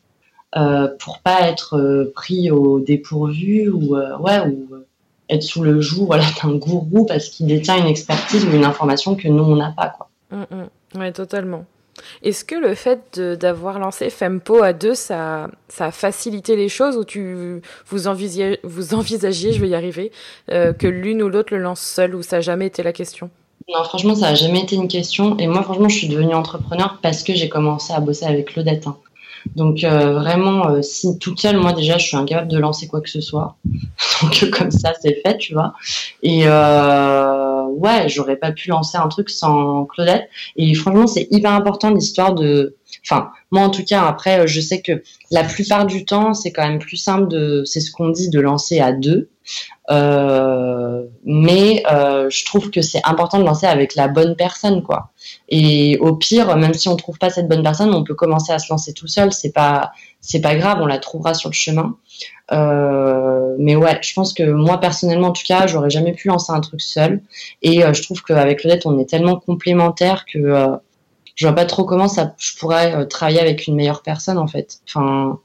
[0.55, 4.69] euh, pour pas être euh, pris au dépourvu ou euh, ouais ou
[5.27, 9.15] être sous le joug voilà d'un gourou parce qu'il détient une expertise ou une information
[9.15, 10.09] que nous on n'a pas quoi.
[10.31, 10.99] Oui, mm, mm.
[10.99, 11.65] Ouais, totalement.
[12.23, 16.95] Est-ce que le fait d'avoir lancé Fempo à deux, ça, ça a facilité les choses
[16.95, 20.11] ou tu vous envisagiez, vous envisagiez je vais y arriver,
[20.47, 23.31] que l'une ou l'autre le lance seul ou ça n'a jamais été la question?
[23.67, 25.37] Non, franchement, ça n'a jamais été une question.
[25.39, 28.87] Et moi, franchement, je suis devenue entrepreneur parce que j'ai commencé à bosser avec Claudette.
[28.87, 28.97] Hein.
[29.55, 33.01] Donc euh, vraiment, euh, si toute seule, moi déjà, je suis incapable de lancer quoi
[33.01, 33.57] que ce soit.
[34.21, 35.73] Donc comme ça, c'est fait, tu vois.
[36.23, 40.29] Et euh, ouais, j'aurais pas pu lancer un truc sans Claudette.
[40.55, 42.75] Et franchement, c'est hyper important l'histoire de.
[43.05, 46.67] Enfin, moi en tout cas, après, je sais que la plupart du temps, c'est quand
[46.67, 47.63] même plus simple de.
[47.65, 49.29] C'est ce qu'on dit de lancer à deux.
[49.89, 55.11] Euh, mais euh, je trouve que c'est important de lancer avec la bonne personne, quoi.
[55.49, 58.59] Et au pire, même si on trouve pas cette bonne personne, on peut commencer à
[58.59, 59.31] se lancer tout seul.
[59.31, 61.95] C'est pas, c'est pas grave, on la trouvera sur le chemin.
[62.51, 66.51] Euh, mais ouais, je pense que moi personnellement, en tout cas, j'aurais jamais pu lancer
[66.51, 67.21] un truc seul.
[67.61, 70.67] Et je trouve qu'avec Claudette, on est tellement complémentaires que
[71.35, 74.79] je vois pas trop comment ça, je pourrais travailler avec une meilleure personne en fait.
[74.87, 75.39] Enfin,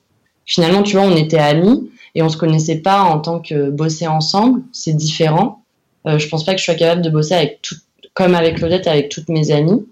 [0.46, 4.06] finalement, tu vois, on était amis et on se connaissait pas en tant que bosser
[4.06, 5.62] ensemble, c'est différent.
[6.06, 7.60] Euh, je pense pas que je sois capable de bosser avec
[8.14, 9.86] comme avec Claudette, avec toutes mes amies.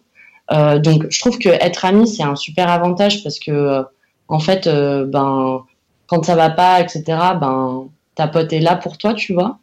[0.53, 3.83] Euh, donc je trouve que être ami c'est un super avantage parce que euh,
[4.29, 5.63] en fait euh, ben
[6.09, 7.03] quand ça va pas etc
[7.41, 9.59] ben ta pote est là pour toi tu vois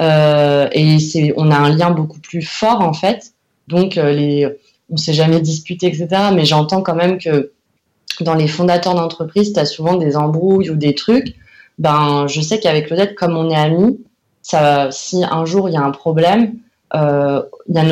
[0.00, 3.32] et c'est on a un lien beaucoup plus fort en fait
[3.68, 4.48] donc les
[4.90, 7.52] on s'est jamais disputé etc mais j'entends quand même que
[8.20, 11.36] dans les fondateurs d'entreprise tu as souvent des embrouilles ou des trucs
[11.78, 14.00] ben je sais qu'avec Claudette, comme on est amis,
[14.42, 16.58] ça, si un jour il y a un problème,
[16.94, 17.84] euh, y a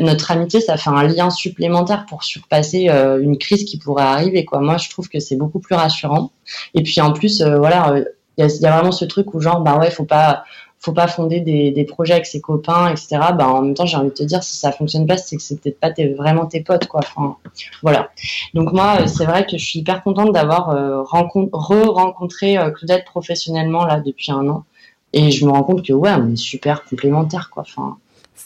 [0.00, 4.44] notre, amitié, ça fait un lien supplémentaire pour surpasser euh, une crise qui pourrait arriver.
[4.52, 6.32] Moi, je trouve que c'est beaucoup plus rassurant.
[6.74, 8.04] Et puis en plus, euh, voilà, euh,
[8.36, 10.44] il y, y, a vraiment ce truc où genre, bah ouais, faut pas,
[10.80, 13.18] faut pas fonder des, des, projets avec ses copains, etc.
[13.36, 15.42] Bah, en même temps, j'ai envie de te dire, si ça fonctionne pas, c'est que
[15.42, 17.00] c'est peut-être pas vraiment tes potes, quoi.
[17.00, 17.36] Enfin,
[17.82, 18.10] voilà.
[18.54, 23.04] Donc moi, euh, c'est vrai que je suis hyper contente d'avoir euh, re-rencontré euh, Claudette
[23.04, 24.64] professionnellement là depuis un an,
[25.12, 27.64] et je me rends compte que ouais, on est super complémentaires, quoi.
[27.66, 27.96] Enfin.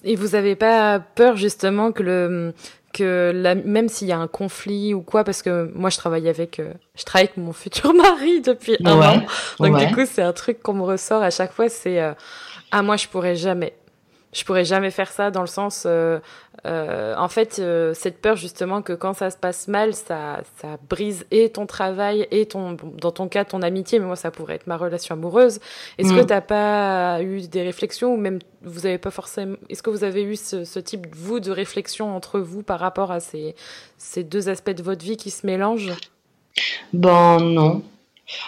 [0.04, 2.54] Et vous avez pas peur justement que le
[2.92, 6.28] que la, même s'il y a un conflit ou quoi, parce que moi je travaille
[6.28, 9.22] avec, euh, je travaille avec mon futur mari depuis un an,
[9.58, 12.12] donc du coup c'est un truc qu'on me ressort à chaque fois, c'est euh,
[12.70, 13.74] ah moi je pourrais jamais,
[14.32, 16.18] je pourrais jamais faire ça dans le sens euh,
[16.64, 20.78] euh, en fait euh, cette peur justement que quand ça se passe mal ça ça
[20.88, 24.54] brise et ton travail et ton dans ton cas ton amitié mais moi ça pourrait
[24.54, 25.58] être ma relation amoureuse.
[25.98, 26.16] Est-ce mm.
[26.16, 30.04] que t'as pas eu des réflexions ou même vous avez pas forcément est-ce que vous
[30.04, 33.56] avez eu ce, ce type vous de réflexion entre vous par rapport à ces
[33.98, 35.92] ces deux aspects de votre vie qui se mélangent?
[36.92, 37.82] Bon non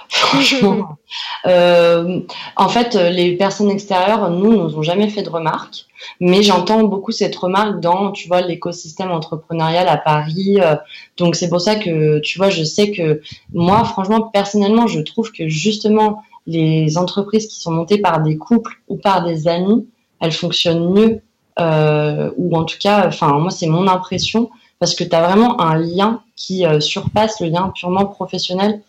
[0.09, 0.97] Franchement,
[1.47, 2.20] euh,
[2.57, 5.87] en fait, les personnes extérieures, nous, nous ont jamais fait de remarques,
[6.20, 10.59] mais j'entends beaucoup cette remarque dans, tu vois, l'écosystème entrepreneurial à Paris.
[10.61, 10.76] Euh,
[11.16, 13.20] donc c'est pour ça que, tu vois, je sais que
[13.53, 18.74] moi, franchement, personnellement, je trouve que justement les entreprises qui sont montées par des couples
[18.89, 19.87] ou par des amis,
[20.20, 21.20] elles fonctionnent mieux,
[21.59, 25.61] euh, ou en tout cas, enfin, moi, c'est mon impression, parce que tu as vraiment
[25.61, 28.82] un lien qui surpasse le lien purement professionnel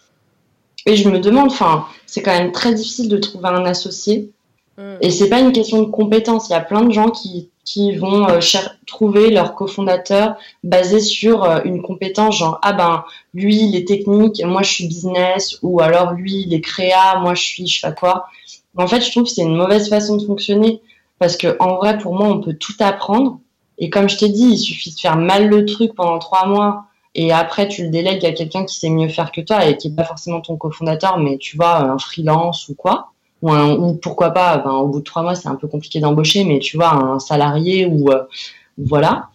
[0.86, 4.32] et je me demande, enfin, c'est quand même très difficile de trouver un associé.
[4.78, 4.96] Mm.
[5.02, 6.50] Et c'est pas une question de compétence.
[6.50, 8.40] Il y a plein de gens qui, qui vont euh,
[8.86, 14.44] trouver leur cofondateur basé sur euh, une compétence, genre ah ben lui il est technique,
[14.46, 17.88] moi je suis business, ou alors lui il est créa, moi je suis je sais
[17.88, 18.28] pas quoi.
[18.78, 20.82] En fait, je trouve que c'est une mauvaise façon de fonctionner
[21.18, 23.40] parce que en vrai, pour moi, on peut tout apprendre.
[23.78, 26.86] Et comme je t'ai dit, il suffit de faire mal le truc pendant trois mois
[27.16, 29.88] et après tu le délègues à quelqu'un qui sait mieux faire que toi et qui
[29.88, 33.11] est pas forcément ton cofondateur, mais tu vois un freelance ou quoi,
[33.41, 36.43] ou, ou pourquoi pas, ben, au bout de trois mois c'est un peu compliqué d'embaucher,
[36.43, 38.24] mais tu vois un salarié ou euh,
[38.78, 39.30] voilà.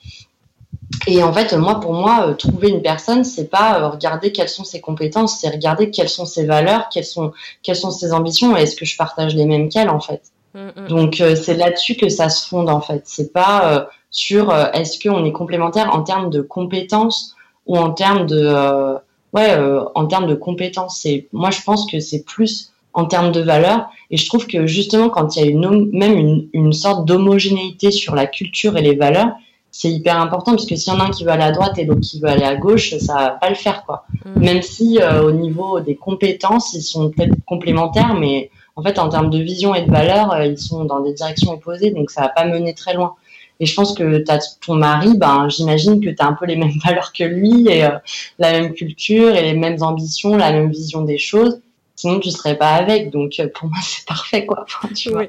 [1.06, 4.48] Et en fait, moi, pour moi, euh, trouver une personne, c'est pas euh, regarder quelles
[4.48, 8.56] sont ses compétences, c'est regarder quelles sont ses valeurs, quelles sont, quelles sont ses ambitions,
[8.56, 10.20] et est-ce que je partage les mêmes qu'elle, en fait.
[10.54, 10.88] Mm, mm.
[10.88, 13.02] Donc, c'est là-dessus que ça se fonde, en fait.
[13.04, 17.36] C'est pas sur est-ce qu'on est complémentaire en termes de compétences
[17.70, 18.94] ou en termes de, euh,
[19.32, 19.56] ouais,
[19.94, 21.06] en termes de compétences.
[21.06, 23.88] Et moi, je pense que c'est plus en termes de valeur.
[24.10, 27.92] Et je trouve que justement, quand il y a une, même une, une sorte d'homogénéité
[27.92, 29.30] sur la culture et les valeurs,
[29.70, 31.78] c'est hyper important parce que s'il y en a un qui veut aller à droite
[31.78, 34.04] et l'autre qui veut aller à gauche, ça va pas le faire quoi.
[34.24, 34.40] Mm.
[34.40, 39.08] Même si euh, au niveau des compétences, ils sont peut-être complémentaires, mais en fait en
[39.08, 42.22] termes de vision et de valeur, euh, ils sont dans des directions opposées, donc ça
[42.22, 43.14] va pas mener très loin.
[43.60, 46.56] Et je pense que as ton mari, ben j'imagine que tu as un peu les
[46.56, 47.98] mêmes valeurs que lui et euh,
[48.38, 51.60] la même culture et les mêmes ambitions, la même vision des choses
[52.00, 53.10] sinon tu serais pas avec.
[53.10, 54.64] Donc euh, pour moi c'est parfait quoi.
[54.94, 55.24] tu vois.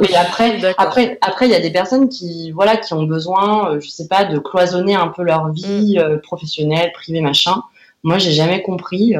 [0.00, 3.80] Mais après, après, après il y a des personnes qui voilà qui ont besoin, euh,
[3.80, 6.00] je sais pas, de cloisonner un peu leur vie mm.
[6.00, 7.62] euh, professionnelle, privée, machin.
[8.02, 9.14] Moi j'ai jamais compris.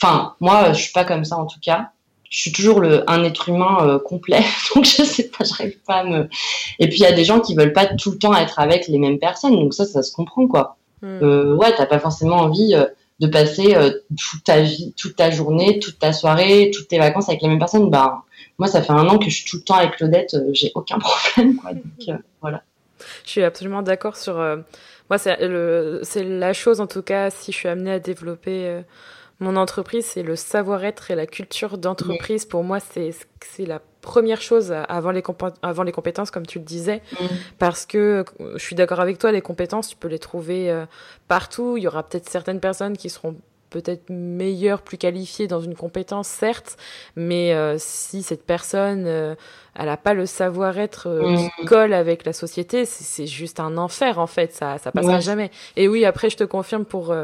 [0.00, 1.90] Enfin moi je suis pas comme ça en tout cas.
[2.30, 4.42] Je suis toujours le un être humain complet,
[4.74, 6.28] donc je sais pas, j'arrive pas à me.
[6.78, 8.88] Et puis il y a des gens qui veulent pas tout le temps être avec
[8.88, 10.76] les mêmes personnes, donc ça ça se comprend quoi.
[11.02, 11.56] Mm.
[11.58, 12.74] ouais, t'as pas forcément envie
[13.20, 17.28] de passer euh, toute ta vie, toute ta journée, toute ta soirée, toutes tes vacances
[17.28, 18.22] avec les mêmes personnes, bah
[18.58, 20.72] moi ça fait un an que je suis tout le temps avec Claudette, euh, j'ai
[20.74, 20.98] aucun
[21.34, 21.74] problème quoi.
[21.74, 22.62] Donc euh, voilà.
[23.24, 25.38] Je suis absolument d'accord sur moi c'est
[26.02, 28.82] c'est la chose en tout cas si je suis amenée à développer
[29.40, 32.44] mon entreprise, c'est le savoir-être et la culture d'entreprise.
[32.44, 33.14] Pour moi, c'est
[33.66, 35.22] la première chose avant les,
[35.62, 37.02] avant les compétences, comme tu le disais.
[37.58, 38.24] Parce que
[38.54, 40.84] je suis d'accord avec toi, les compétences, tu peux les trouver euh,
[41.26, 41.78] partout.
[41.78, 43.34] Il y aura peut-être certaines personnes qui seront
[43.70, 46.76] peut-être meilleures, plus qualifiées dans une compétence, certes,
[47.14, 49.36] mais euh, si cette personne, euh,
[49.76, 54.26] elle n'a pas le savoir-être qui colle avec la société, c'est juste un enfer en
[54.26, 55.52] fait, ça ça passera jamais.
[55.76, 57.14] Et oui, après je te confirme pour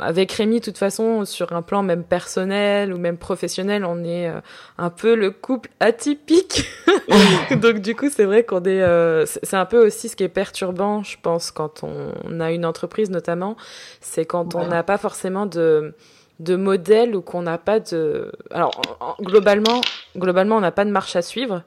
[0.00, 4.28] avec Rémi, de toute façon, sur un plan même personnel ou même professionnel, on est
[4.28, 4.40] euh,
[4.78, 6.64] un peu le couple atypique.
[7.62, 10.28] Donc du coup, c'est vrai qu'on est, euh, c'est un peu aussi ce qui est
[10.28, 13.56] perturbant, je pense, quand on, a une entreprise notamment,
[14.00, 15.94] c'est quand on n'a pas forcément de
[16.38, 18.30] de modèle ou qu'on n'a pas de.
[18.52, 18.80] Alors
[19.20, 19.80] globalement,
[20.16, 21.62] globalement, on n'a pas de marche à suivre,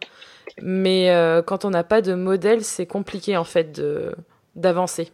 [0.62, 4.16] mais euh, quand on n'a pas de modèle, c'est compliqué en fait de
[4.56, 5.12] d'avancer.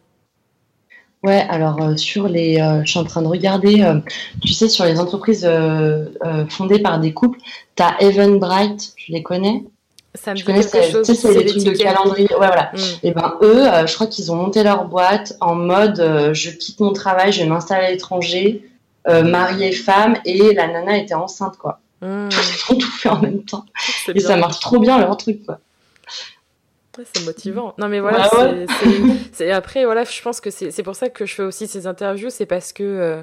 [1.24, 3.98] Ouais, alors euh, sur les, euh, je suis en train de regarder, euh,
[4.44, 5.48] tu sais, sur les entreprises
[6.48, 7.40] fondées par des couples,
[7.76, 9.64] tu as Eventbrite, tu les connais?
[10.14, 11.06] Ça me connais, quelque chose.
[11.06, 12.28] c'est les trucs de calendrier.
[12.30, 12.72] Ouais, voilà.
[12.72, 13.06] Mm.
[13.06, 16.92] Et ben eux, je crois qu'ils ont monté leur boîte en mode, je quitte mon
[16.92, 18.64] travail, je vais m'installer à l'étranger,
[19.06, 21.80] mariée femme, et la nana était enceinte, quoi.
[22.00, 22.28] Mm.
[22.30, 23.64] Ils ont tout fait en même temps.
[24.14, 25.58] Et ça marche trop bien leur truc, quoi
[27.12, 27.74] c'est motivant.
[27.78, 28.28] Non, mais voilà,
[29.32, 32.30] c'est après, voilà, je pense que c'est pour ça que je fais aussi ces interviews,
[32.30, 33.22] c'est parce que euh,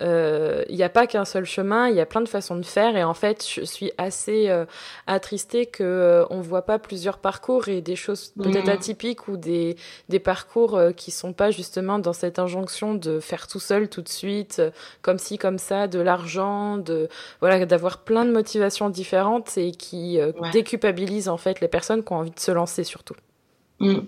[0.00, 2.64] il euh, n'y a pas qu'un seul chemin, il y a plein de façons de
[2.64, 4.64] faire et en fait je suis assez euh,
[5.08, 8.70] attristée que euh, on voit pas plusieurs parcours et des choses peut-être mmh.
[8.70, 9.76] atypiques ou des,
[10.08, 14.02] des parcours euh, qui sont pas justement dans cette injonction de faire tout seul tout
[14.02, 14.62] de suite
[15.02, 17.08] comme ci comme ça de l'argent de
[17.40, 20.20] voilà d'avoir plein de motivations différentes et qui
[20.52, 23.16] déculpabilisent en fait les personnes qui ont envie de se lancer surtout.
[23.80, 23.98] Mmh.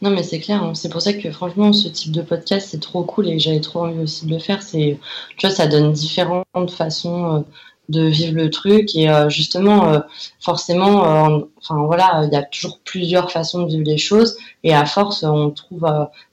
[0.00, 0.62] Non, mais c'est clair.
[0.62, 0.74] Hein.
[0.74, 3.80] C'est pour ça que franchement, ce type de podcast, c'est trop cool et j'avais trop
[3.80, 4.62] envie aussi de le faire.
[4.62, 4.98] C'est,
[5.36, 7.40] tu vois, ça donne différentes façons euh,
[7.88, 10.00] de vivre le truc et euh, justement, euh,
[10.40, 14.86] forcément, enfin voilà, il y a toujours plusieurs façons de vivre les choses et à
[14.86, 15.86] force, on trouve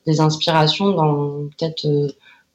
[0.05, 1.87] des inspirations dans peut-être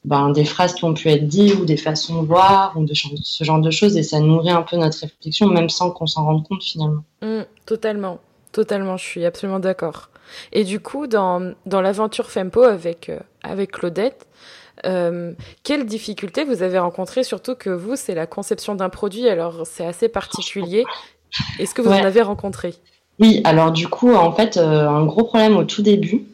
[0.04, 2.94] ben, des phrases qui ont pu être dites ou des façons de voir ou de
[2.94, 6.24] ce genre de choses et ça nourrit un peu notre réflexion, même sans qu'on s'en
[6.24, 7.02] rende compte finalement.
[7.20, 8.20] Mmh, totalement,
[8.52, 10.08] totalement, je suis absolument d'accord.
[10.52, 14.26] Et du coup, dans, dans l'aventure Fempo avec, euh, avec Claudette,
[14.84, 19.62] euh, quelles difficultés vous avez rencontrées Surtout que vous, c'est la conception d'un produit, alors
[19.64, 20.84] c'est assez particulier.
[21.58, 22.74] Est-ce que vous en avez rencontré?
[23.20, 26.26] Oui, alors du coup, en fait, euh, un gros problème au tout début.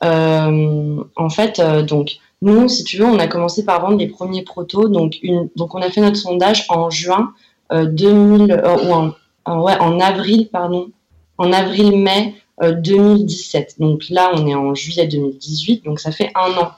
[0.00, 4.88] en fait, donc, nous, si tu veux, on a commencé par vendre les premiers protos.
[4.88, 7.32] Donc, une, donc on a fait notre sondage en juin
[7.72, 9.12] 2000, ou en,
[9.60, 10.90] ouais, en avril, pardon,
[11.38, 13.76] en avril-mai 2017.
[13.80, 16.72] Euh, donc là, on est en juillet 2018, donc ça fait un an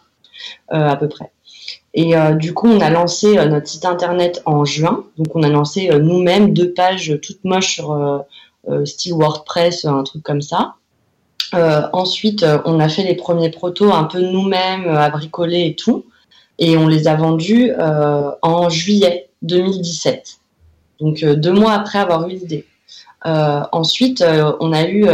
[0.72, 1.30] euh, à peu près.
[1.94, 5.04] Et euh, du coup, on a lancé notre site internet en juin.
[5.18, 8.24] Donc, on a lancé nous-mêmes deux pages toutes moches sur
[8.84, 10.74] style WordPress, un truc comme ça.
[11.52, 16.04] ensuite, on a fait les premiers protos un peu nous-mêmes, à bricoler et tout.
[16.58, 20.38] Et on les a vendus en juillet 2017.
[21.00, 22.66] Donc, deux mois après avoir eu l'idée.
[23.24, 24.24] Ensuite,
[24.60, 25.06] on a eu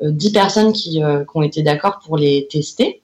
[0.00, 3.02] 10 personnes qui, euh, ont été d'accord pour les tester.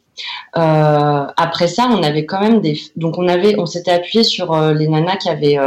[0.57, 2.78] Euh, après ça, on avait quand même des.
[2.97, 5.59] Donc, on avait, on s'était appuyé sur euh, les nanas qui avaient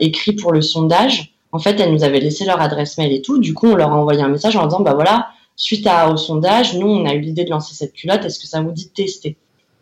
[0.00, 1.34] écrit pour le sondage.
[1.52, 3.38] En fait, elles nous avaient laissé leur adresse mail et tout.
[3.38, 6.74] Du coup, on leur a envoyé un message en disant, bah voilà, suite au sondage,
[6.74, 8.24] nous, on a eu l'idée de lancer cette culotte.
[8.24, 9.36] Est-ce que ça vous dit de tester?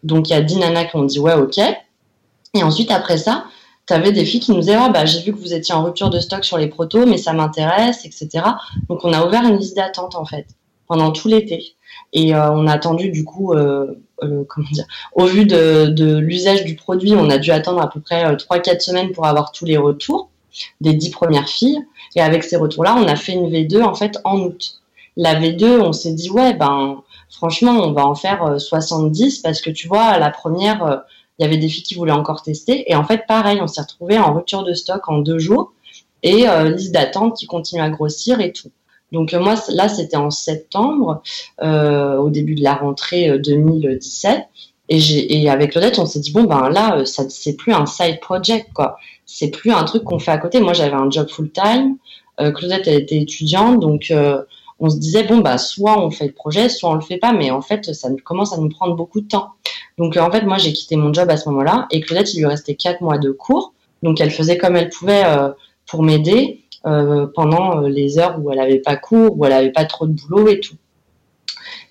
[0.04, 1.58] Donc, il y a 10 nanas qui ont dit ouais, ok.
[2.56, 3.46] Et ensuite, après ça,
[3.86, 5.84] tu avais des filles qui nous disaient ah, bah, j'ai vu que vous étiez en
[5.84, 8.44] rupture de stock sur les protos, mais ça m'intéresse, etc.
[8.88, 10.46] Donc on a ouvert une liste d'attente en fait
[10.86, 11.76] pendant tout l'été.
[12.12, 16.16] Et euh, on a attendu du coup, euh, euh, comment dire, au vu de, de
[16.18, 19.64] l'usage du produit, on a dû attendre à peu près 3-4 semaines pour avoir tous
[19.64, 20.30] les retours
[20.80, 21.80] des 10 premières filles.
[22.16, 24.80] Et avec ces retours-là, on a fait une V2 en fait en août.
[25.16, 29.70] La V2, on s'est dit ouais ben franchement on va en faire 70 parce que
[29.70, 31.04] tu vois la première
[31.38, 32.90] il y avait des filles qui voulaient encore tester.
[32.90, 35.72] Et en fait, pareil, on s'est retrouvé en rupture de stock en deux jours
[36.22, 38.70] et euh, liste d'attente qui continue à grossir et tout.
[39.12, 41.22] Donc euh, moi, là, c'était en septembre,
[41.62, 44.40] euh, au début de la rentrée 2017.
[44.90, 48.20] Et, et avec Claudette, on s'est dit, bon, ben là, ça c'est plus un side
[48.20, 48.96] project, quoi.
[49.26, 50.60] C'est plus un truc qu'on fait à côté.
[50.60, 51.96] Moi, j'avais un job full-time.
[52.36, 54.12] Claudette, elle était étudiante, donc
[54.80, 57.32] on se disait bon bah soit on fait le projet, soit on le fait pas,
[57.32, 59.50] mais en fait ça commence à nous prendre beaucoup de temps.
[59.98, 62.46] Donc en fait moi j'ai quitté mon job à ce moment-là et Claudette il lui
[62.46, 63.72] restait quatre mois de cours,
[64.02, 65.50] donc elle faisait comme elle pouvait euh,
[65.86, 69.72] pour m'aider euh, pendant euh, les heures où elle avait pas cours, où elle avait
[69.72, 70.76] pas trop de boulot et tout.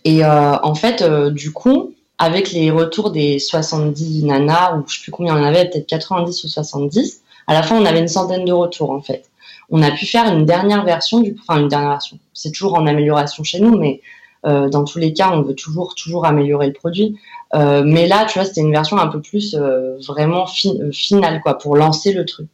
[0.05, 5.11] Et en fait du coup avec les retours des 70 nanas ou je sais plus
[5.11, 8.43] combien on en avait, peut-être 90 ou 70, à la fin on avait une centaine
[8.43, 9.29] de retours en fait
[9.69, 12.19] on a pu faire une dernière version du, enfin une dernière version.
[12.33, 14.01] C'est toujours en amélioration chez nous, mais
[14.45, 17.17] euh, dans tous les cas, on veut toujours toujours améliorer le produit.
[17.53, 20.45] Euh, mais là, tu vois, c'était une version un peu plus euh, vraiment
[20.91, 22.47] finale, quoi, pour lancer le truc.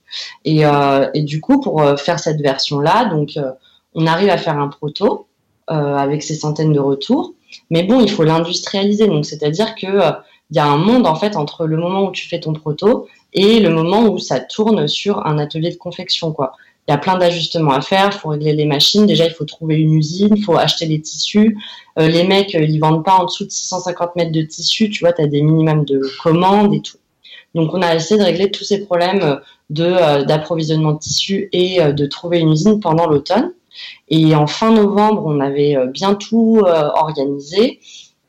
[0.45, 0.63] Et,
[1.15, 3.39] du coup, pour faire cette version-là, donc
[3.95, 5.27] on arrive à faire un proto
[5.67, 7.33] avec ces centaines de retours.
[7.71, 9.07] Mais bon, il faut l'industrialiser.
[9.07, 9.87] Donc, c'est-à-dire que
[10.51, 13.07] il y a un monde en fait entre le moment où tu fais ton proto
[13.33, 16.53] et le moment où ça tourne sur un atelier de confection, quoi
[16.89, 18.09] il y a plein d'ajustements à faire.
[18.11, 19.05] Il faut régler les machines.
[19.05, 20.33] Déjà, il faut trouver une usine.
[20.35, 21.55] Il faut acheter les tissus.
[21.99, 24.89] Euh, les mecs, euh, ils vendent pas en dessous de 650 mètres de tissu.
[24.89, 26.97] Tu vois, tu as des minimums de commandes et tout.
[27.53, 29.35] Donc, on a essayé de régler tous ces problèmes euh,
[29.69, 33.53] de d'approvisionnement de tissu et de trouver une usine pendant l'automne.
[34.07, 37.79] Et en fin novembre, on avait bien tout organisé.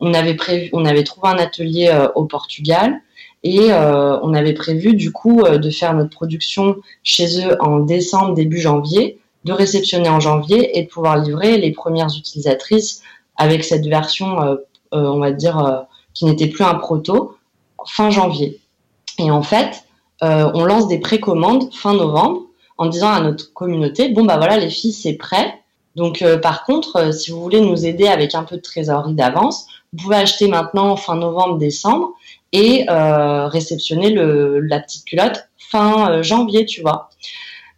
[0.00, 3.00] On avait prévu, on avait trouvé un atelier au Portugal.
[3.42, 7.80] Et euh, on avait prévu du coup euh, de faire notre production chez eux en
[7.80, 13.02] décembre, début janvier, de réceptionner en janvier et de pouvoir livrer les premières utilisatrices
[13.36, 14.56] avec cette version, euh,
[14.92, 17.36] on va dire, qui n'était plus un proto,
[17.86, 18.60] fin janvier.
[19.18, 19.84] Et en fait,
[20.20, 22.42] on lance des précommandes fin novembre
[22.76, 25.54] en disant à notre communauté, bon bah voilà les filles, c'est prêt.
[25.96, 30.02] Donc par contre, si vous voulez nous aider avec un peu de trésorerie d'avance, vous
[30.02, 32.12] pouvez acheter maintenant fin novembre, décembre
[32.52, 37.10] et euh, réceptionner le, la petite culotte fin euh, janvier, tu vois.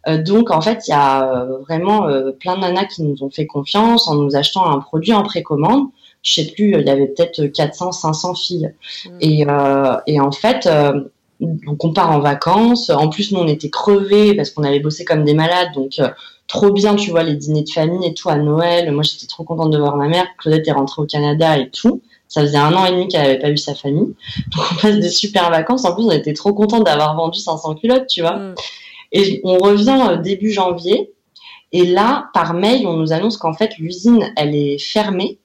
[0.07, 2.07] Euh, donc en fait, il y a vraiment
[2.39, 5.87] plein de nanas qui nous ont fait confiance en nous achetant un produit en précommande.
[6.23, 8.73] Je sais plus, il y avait peut-être 400, 500 filles.
[9.05, 9.09] Mmh.
[9.19, 9.45] Et,
[10.07, 10.69] et en fait,
[11.39, 12.89] donc on part en vacances.
[12.89, 15.99] En plus, nous on était crevés parce qu'on avait bossé comme des malades, donc
[16.47, 18.91] trop bien, tu vois, les dîners de famille et tout à Noël.
[18.91, 20.27] Moi, j'étais trop contente de voir ma mère.
[20.37, 22.01] Claudette est rentrée au Canada et tout.
[22.33, 24.15] Ça faisait un an et demi qu'elle n'avait pas vu sa famille.
[24.47, 25.85] Donc on passe des super vacances.
[25.85, 28.37] En plus, on était trop contente d'avoir vendu 500 culottes, tu vois.
[28.37, 28.55] Mm.
[29.11, 31.11] Et on revient euh, début janvier.
[31.73, 35.37] Et là, par mail, on nous annonce qu'en fait, l'usine, elle est fermée,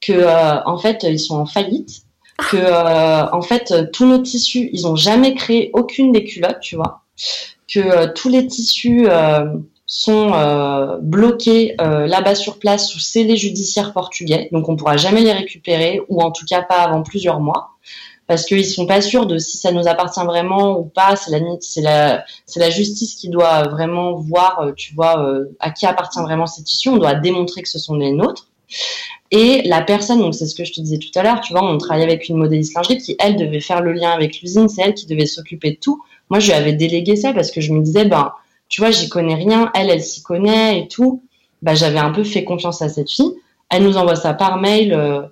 [0.00, 2.02] que euh, en fait, ils sont en faillite,
[2.52, 6.76] que euh, en fait, tous nos tissus, ils ont jamais créé aucune des culottes, tu
[6.76, 7.02] vois,
[7.66, 9.08] que tous les tissus
[9.88, 15.22] sont euh, bloqués euh, là-bas sur place sous scellés judiciaires portugais, donc on pourra jamais
[15.22, 17.70] les récupérer, ou en tout cas pas avant plusieurs mois,
[18.26, 21.16] parce qu'ils sont pas sûrs de si ça nous appartient vraiment ou pas.
[21.16, 25.26] C'est la justice qui doit vraiment voir, euh, tu vois,
[25.58, 26.90] à qui appartient vraiment ces tissus.
[26.90, 28.46] On doit démontrer que ce sont les nôtres.
[29.30, 31.64] Et la personne, donc c'est ce que je te disais tout à l'heure, tu vois,
[31.64, 34.82] on travaillait avec une modéliste lingerie qui elle devait faire le lien avec l'usine, c'est
[34.82, 36.02] elle qui devait s'occuper de tout.
[36.28, 38.32] Moi, je lui avais délégué ça parce que je me disais, ben
[38.68, 41.22] tu vois, j'y connais rien, elle, elle s'y connaît et tout.
[41.62, 43.32] Bah, j'avais un peu fait confiance à cette fille.
[43.70, 44.92] Elle nous envoie ça par mail.
[44.92, 45.22] Euh,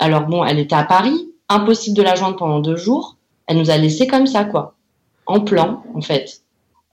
[0.00, 3.16] alors bon, elle était à Paris, impossible de la joindre pendant deux jours.
[3.46, 4.74] Elle nous a laissé comme ça, quoi,
[5.26, 6.42] en plan, en fait.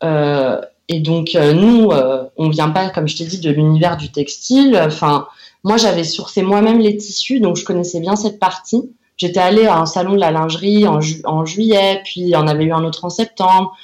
[0.04, 1.92] Euh, et donc euh, nous,
[2.38, 4.80] on vient pas, comme je t'ai dit, de l'univers du textile.
[4.86, 5.28] Enfin,
[5.64, 8.90] moi, j'avais sourcé moi-même les tissus, donc je connaissais bien cette partie.
[9.18, 12.74] J'étais allée à un salon de la lingerie en, en juillet, puis en avait eu
[12.74, 13.76] un autre en septembre.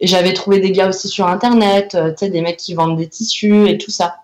[0.00, 2.96] Et j'avais trouvé des gars aussi sur internet, euh, tu sais, des mecs qui vendent
[2.96, 4.16] des tissus et tout ça.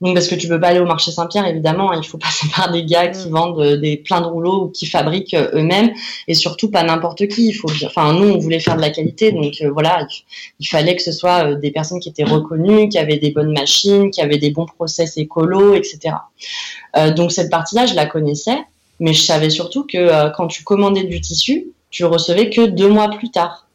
[0.00, 2.46] Donc parce que tu peux pas aller au marché Saint-Pierre, évidemment, hein, il faut passer
[2.54, 3.32] par des gars qui mm.
[3.32, 5.92] vendent euh, des plein de rouleaux ou qui fabriquent euh, eux-mêmes,
[6.28, 7.48] et surtout pas n'importe qui.
[7.48, 10.06] Il faut, enfin nous on voulait faire de la qualité, donc voilà,
[10.60, 14.10] il fallait que ce soit des personnes qui étaient reconnues, qui avaient des bonnes machines,
[14.10, 16.14] qui avaient des bons process écolos, etc.
[17.16, 18.58] donc cette partie-là, je la connaissais,
[19.00, 22.88] mais je savais surtout que quand tu commandais du tissu, tu le recevais que deux
[22.88, 23.67] mois plus tard.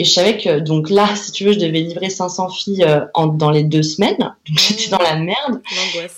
[0.00, 3.00] Et je savais que, donc là, si tu veux, je devais livrer 500 filles euh,
[3.14, 4.16] en, dans les deux semaines.
[4.18, 5.60] Donc j'étais dans la merde.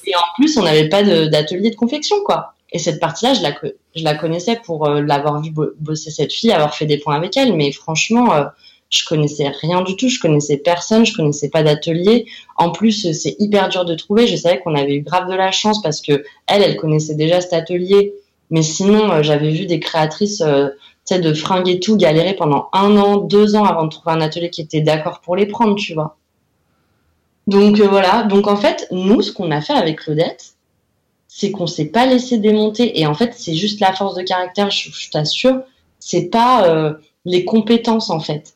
[0.07, 2.55] Et en plus, on n'avait pas d'atelier de, confection, quoi.
[2.73, 3.55] Et cette partie-là, je la,
[3.97, 7.39] je la connaissais pour euh, l'avoir vu bosser cette fille, avoir fait des points avec
[7.39, 7.57] elle.
[7.57, 8.45] Mais franchement, euh,
[8.91, 10.11] je connaissais rien du tout.
[10.11, 11.07] Je connaissais personne.
[11.07, 12.27] Je connaissais pas d'atelier.
[12.57, 14.27] En plus, c'est hyper dur de trouver.
[14.27, 17.41] Je savais qu'on avait eu grave de la chance parce que elle, elle connaissait déjà
[17.41, 18.13] cet atelier.
[18.51, 20.43] Mais sinon, j'avais vu des créatrices
[21.11, 24.51] de fringues et tout, galérer pendant un an, deux ans avant de trouver un atelier
[24.51, 26.17] qui était d'accord pour les prendre, tu vois.
[27.47, 30.55] Donc euh, voilà, donc en fait, nous, ce qu'on a fait avec Claudette,
[31.27, 33.01] c'est qu'on s'est pas laissé démonter.
[33.01, 35.63] Et en fait, c'est juste la force de caractère, je, t'assure.
[35.99, 36.95] C'est pas euh,
[37.25, 38.55] les compétences, en fait.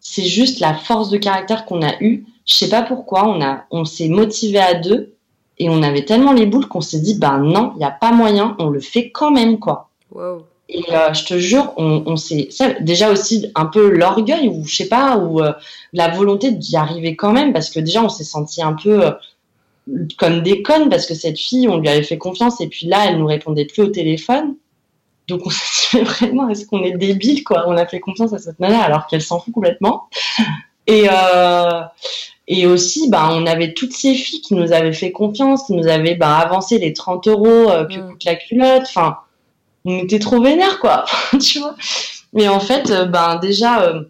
[0.00, 2.26] C'est juste la force de caractère qu'on a eue.
[2.44, 3.38] Je sais pas pourquoi,
[3.70, 5.14] on s'est motivé à deux
[5.56, 8.12] et on avait tellement les boules qu'on s'est dit, bah non, il n'y a pas
[8.12, 9.88] moyen, on le fait quand même, quoi.
[10.10, 10.44] Wow.
[10.74, 12.48] Et euh, je te jure, on, on s'est
[12.80, 15.52] déjà aussi un peu l'orgueil ou je sais pas ou euh,
[15.92, 19.12] la volonté d'y arriver quand même parce que déjà on s'est senti un peu euh,
[20.18, 23.04] comme des connes parce que cette fille on lui avait fait confiance et puis là
[23.06, 24.56] elle nous répondait plus au téléphone.
[25.28, 27.66] Donc on s'est dit vraiment est-ce qu'on est débile quoi?
[27.68, 30.08] On a fait confiance à cette nana alors qu'elle s'en fout complètement.
[30.88, 31.06] Et
[32.46, 35.88] et aussi, bah, on avait toutes ces filles qui nous avaient fait confiance, qui nous
[35.88, 38.10] avaient bah, avancé les 30 euros que mm.
[38.10, 38.82] coûte la culotte.
[38.82, 39.16] Enfin,
[39.84, 41.04] on était trop vénère quoi
[41.40, 41.76] tu vois.
[42.32, 44.04] Mais en fait euh, ben déjà euh,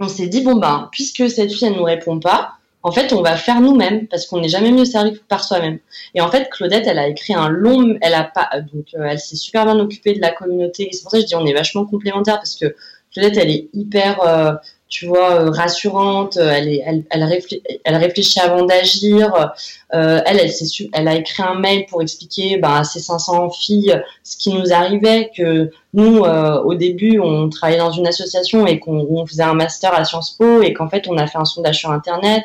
[0.00, 3.22] on s'est dit bon ben puisque cette fille elle nous répond pas en fait on
[3.22, 5.78] va faire nous-mêmes parce qu'on n'est jamais mieux servi par soi-même.
[6.14, 9.20] Et en fait Claudette elle a écrit un long elle a pas donc euh, elle
[9.20, 10.88] s'est super bien occupée de la communauté.
[10.92, 12.74] C'est pour ça que je dis on est vachement complémentaires parce que
[13.12, 16.36] Claudette elle est hyper tu vois, euh, rassurante.
[16.36, 19.52] Euh, elle, est, elle, elle, réfléchit, avant d'agir.
[19.92, 20.50] Euh, elle, elle,
[20.92, 24.72] elle a écrit un mail pour expliquer ben, à ces 500 filles ce qui nous
[24.72, 29.94] arrivait, que nous, au début, on travaillait dans une association et qu'on faisait un master
[29.94, 32.44] à Sciences Po et qu'en fait, on a fait un sondage sur Internet,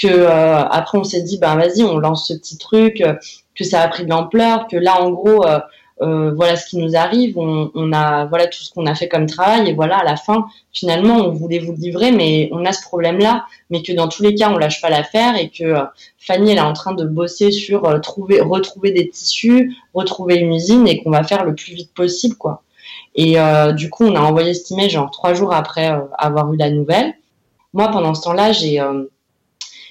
[0.00, 3.02] que après, on s'est dit, ben vas-y, on lance ce petit truc,
[3.54, 5.44] que ça a pris de l'ampleur, que là, en gros,
[6.02, 9.26] euh, voilà ce qui nous arrive, on, a voilà tout ce qu'on a fait comme
[9.26, 12.82] travail et voilà à la fin finalement on voulait vous livrer mais on a ce
[12.82, 15.84] problème là mais que dans tous les cas on lâche pas l'affaire et que euh,
[16.18, 20.52] Fanny elle est en train de bosser sur euh, trouver retrouver des tissus, retrouver une
[20.52, 22.62] usine et qu'on va faire le plus vite possible quoi.
[23.14, 23.36] Et
[23.76, 27.14] du coup on a envoyé cet email genre trois jours après avoir eu la nouvelle.
[27.72, 28.82] Moi pendant ce temps-là j'ai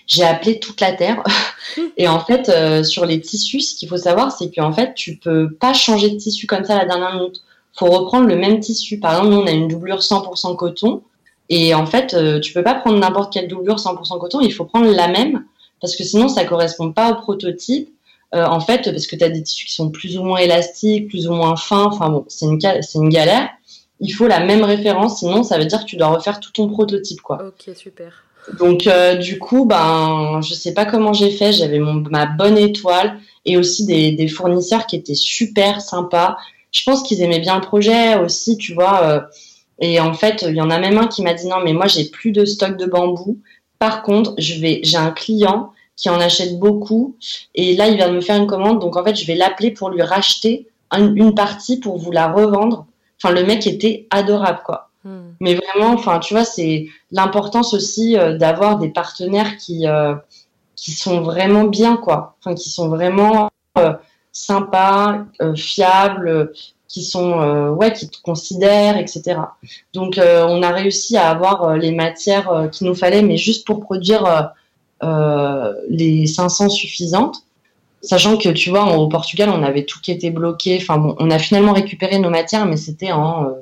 [0.08, 1.24] j'ai appelé toute la terre.
[1.98, 5.18] et en fait, euh, sur les tissus, ce qu'il faut savoir, c'est qu'en fait, tu
[5.18, 7.42] peux pas changer de tissu comme ça à la dernière minute.
[7.74, 9.00] Faut reprendre le même tissu.
[9.00, 11.04] Par exemple, nous, on a une doublure 100% coton.
[11.50, 14.42] Et en fait, euh, tu peux pas prendre n'importe quelle doublure 100% coton.
[14.42, 15.46] Il faut prendre la même
[15.82, 17.90] parce que sinon, ça correspond pas au prototype.
[18.34, 21.10] Euh, en fait, parce que tu as des tissus qui sont plus ou moins élastiques,
[21.10, 21.86] plus ou moins fins.
[21.86, 23.50] Enfin bon, c'est une, c'est une galère.
[24.00, 26.68] Il faut la même référence, sinon ça veut dire que tu dois refaire tout ton
[26.68, 27.44] prototype, quoi.
[27.46, 28.24] Ok, super.
[28.60, 31.54] Donc euh, du coup, ben, je sais pas comment j'ai fait.
[31.54, 36.38] J'avais ma bonne étoile et aussi des, fournisseurs qui étaient super sympas.
[36.72, 39.04] Je pense qu'ils aimaient bien le projet aussi, tu vois.
[39.04, 39.22] Euh,
[39.80, 41.88] et en fait, il y en a même un qui m'a dit non, mais moi
[41.88, 43.40] j'ai plus de stock de bambou.
[43.80, 47.18] Par contre, j'ai un client qui en achète beaucoup
[47.54, 48.80] et là il vient de me faire une commande.
[48.80, 52.86] Donc en fait, je vais l'appeler pour lui racheter une partie pour vous la revendre.
[53.22, 54.90] Enfin, le mec était adorable, quoi.
[55.04, 55.34] Hmm.
[55.42, 60.16] Mais vraiment, enfin, tu vois, c'est l'importance aussi euh, d'avoir des partenaires qui euh,
[60.76, 62.36] qui sont vraiment bien, quoi.
[62.40, 63.94] Enfin, qui sont vraiment euh,
[64.32, 65.26] sympas,
[65.56, 66.54] fiables,
[66.88, 69.40] qui sont ouais, qui te considèrent, etc.
[69.94, 74.54] Donc, on a réussi à avoir les matières qu'il nous fallait, mais juste pour produire
[75.02, 77.44] les 500 suffisantes.
[78.02, 80.80] Sachant que tu vois, au Portugal, on avait tout qui était bloqué.
[80.82, 83.54] Enfin bon, on a finalement récupéré nos matières, mais c'était en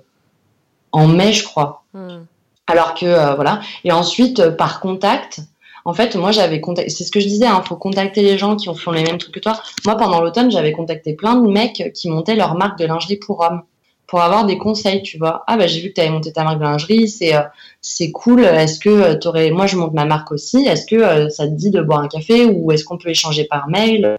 [0.92, 1.84] en mai, je crois.
[1.94, 2.26] Hmm.
[2.68, 3.62] Alors que euh, voilà.
[3.84, 5.42] Et ensuite, euh, par contact,
[5.84, 6.90] en fait, moi, j'avais contacté.
[6.90, 7.46] C'est ce que je disais.
[7.46, 9.62] Il hein, faut contacter les gens qui ont fait les mêmes trucs que toi.
[9.86, 13.42] Moi, pendant l'automne, j'avais contacté plein de mecs qui montaient leur marque de lingerie pour
[13.42, 13.64] hommes
[14.08, 15.46] pour avoir des conseils, tu vois.
[15.48, 17.44] Ah bah j'ai vu que tu avais monté ta marque de lingerie, c'est euh,
[17.80, 18.44] c'est cool.
[18.44, 21.72] Est-ce que tu aurais moi je monte ma marque aussi, est-ce que ça te dit
[21.72, 24.18] de boire un café ou est-ce qu'on peut échanger par mail?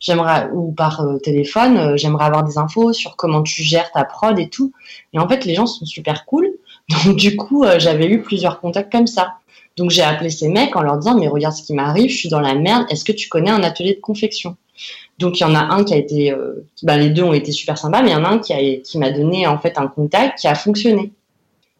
[0.00, 4.04] J'aimerais ou par euh, téléphone, euh, j'aimerais avoir des infos sur comment tu gères ta
[4.04, 4.72] prod et tout.
[5.12, 6.48] Et en fait, les gens sont super cool.
[7.04, 9.34] Donc du coup, euh, j'avais eu plusieurs contacts comme ça.
[9.76, 12.28] Donc j'ai appelé ces mecs en leur disant mais regarde ce qui m'arrive, je suis
[12.28, 12.86] dans la merde.
[12.90, 14.56] Est-ce que tu connais un atelier de confection?
[15.18, 16.34] Donc il y en a un qui a été,
[16.82, 18.58] bah, les deux ont été super sympas, mais il y en a un qui a,
[18.80, 21.12] qui m'a donné en fait un contact qui a fonctionné.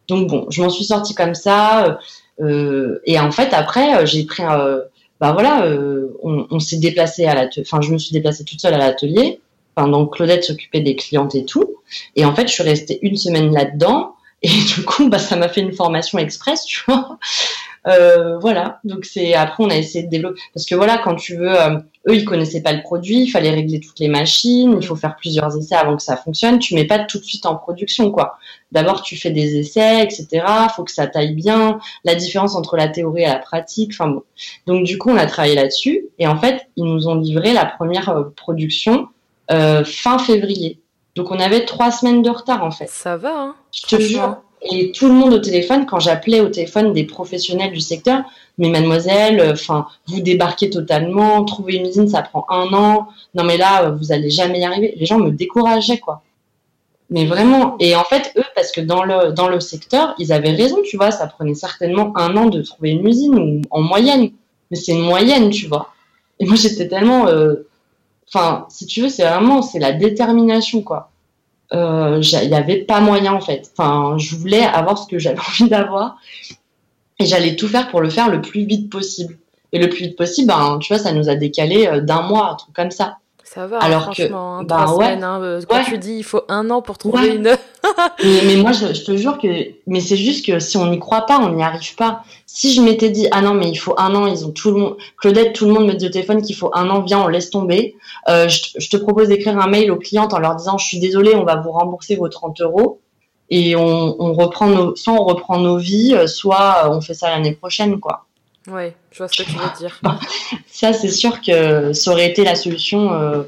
[0.07, 1.99] Donc bon, je m'en suis sortie comme ça.
[2.41, 4.81] et en fait après, j'ai pris un
[5.21, 8.75] bah voilà, euh, on, s'est déplacé à l'atelier, enfin je me suis déplacée toute seule
[8.75, 9.41] à l'atelier,
[9.75, 11.77] pendant Claudette s'occupait des clientes et tout,
[12.17, 15.49] et en fait je suis restée une semaine là-dedans Et du coup, bah, ça m'a
[15.49, 17.19] fait une formation express, tu vois.
[17.87, 18.81] Euh, voilà.
[18.85, 21.79] Donc c'est après on a essayé de développer parce que voilà quand tu veux, euh,
[22.09, 25.17] eux ils connaissaient pas le produit, il fallait régler toutes les machines, il faut faire
[25.17, 26.59] plusieurs essais avant que ça fonctionne.
[26.59, 28.39] Tu mets pas tout de suite en production quoi.
[28.73, 30.45] D'abord tu fais des essais, etc.
[30.75, 31.79] Faut que ça taille bien.
[32.05, 33.93] La différence entre la théorie et la pratique.
[33.93, 34.23] Enfin bon.
[34.67, 37.67] Donc du coup on a travaillé là-dessus et en fait ils nous ont livré la
[37.67, 39.09] première euh, production
[39.49, 40.81] fin février.
[41.15, 42.89] Donc on avait trois semaines de retard en fait.
[42.89, 44.43] Ça va, hein, Je te jure.
[44.63, 48.23] Et tout le monde au téléphone, quand j'appelais au téléphone des professionnels du secteur,
[48.59, 53.09] mais mademoiselle, euh, enfin, vous débarquez totalement, trouver une usine, ça prend un an.
[53.35, 54.95] Non mais là, euh, vous allez jamais y arriver.
[54.97, 56.23] Les gens me décourageaient quoi.
[57.11, 57.77] Mais vraiment.
[57.79, 60.97] Et en fait, eux, parce que dans le dans le secteur, ils avaient raison, tu
[60.97, 61.11] vois.
[61.11, 64.31] Ça prenait certainement un an de trouver une usine ou en moyenne.
[64.71, 65.93] Mais c'est une moyenne, tu vois.
[66.41, 67.69] Et moi, j'étais tellement euh,
[68.33, 71.11] Enfin, si tu veux, c'est vraiment c'est la détermination quoi.
[71.75, 73.71] Euh, il n'y avait pas moyen en fait.
[73.79, 76.17] Je voulais avoir ce que j'avais envie d'avoir
[77.19, 79.39] et j'allais tout faire pour le faire le plus vite possible.
[79.73, 82.53] Et le plus vite possible, ben, tu vois, ça nous a décalé euh, d'un mois,
[82.53, 83.19] un truc comme ça.
[83.55, 86.43] Ça va, Alors franchement, que, hein, ben, semaines, hein, euh, quand tu dis il faut
[86.49, 87.57] un an pour trouver une.
[88.23, 89.49] mais, moi, je, te jure que,
[89.87, 92.25] mais c'est juste que si on n'y croit pas, on n'y arrive pas.
[92.45, 94.81] Si je m'étais dit ah non mais il faut un an, ils ont tout le
[94.81, 97.29] monde, Claudette, tout le monde me dit au téléphone qu'il faut un an, viens, on
[97.29, 97.97] laisse tomber.
[98.29, 101.35] Euh, je, te propose d'écrire un mail aux clientes en leur disant je suis désolée,
[101.35, 103.01] on va vous rembourser vos 30 euros
[103.49, 107.31] et on, on reprend nos, soit on reprend nos vies, euh, soit on fait ça
[107.31, 108.27] l'année prochaine quoi.
[108.71, 110.01] Ouais, je vois ce que tu veux dire.
[110.67, 113.43] ça, c'est sûr que ça aurait été la solution euh,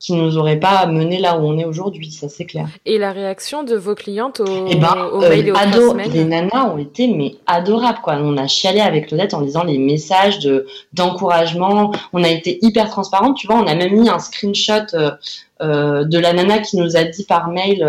[0.00, 2.66] qui nous aurait pas mené là où on est aujourd'hui, ça c'est clair.
[2.86, 6.64] Et la réaction de vos clientes au, eh ben, au mail et aux Les nanas
[6.72, 8.14] ont été mais adorables quoi.
[8.16, 11.92] On a chialé avec Claudette en disant les messages de d'encouragement.
[12.14, 13.56] On a été hyper transparente, tu vois.
[13.56, 15.10] On a même mis un screenshot euh,
[15.60, 17.84] euh, de la nana qui nous a dit par mail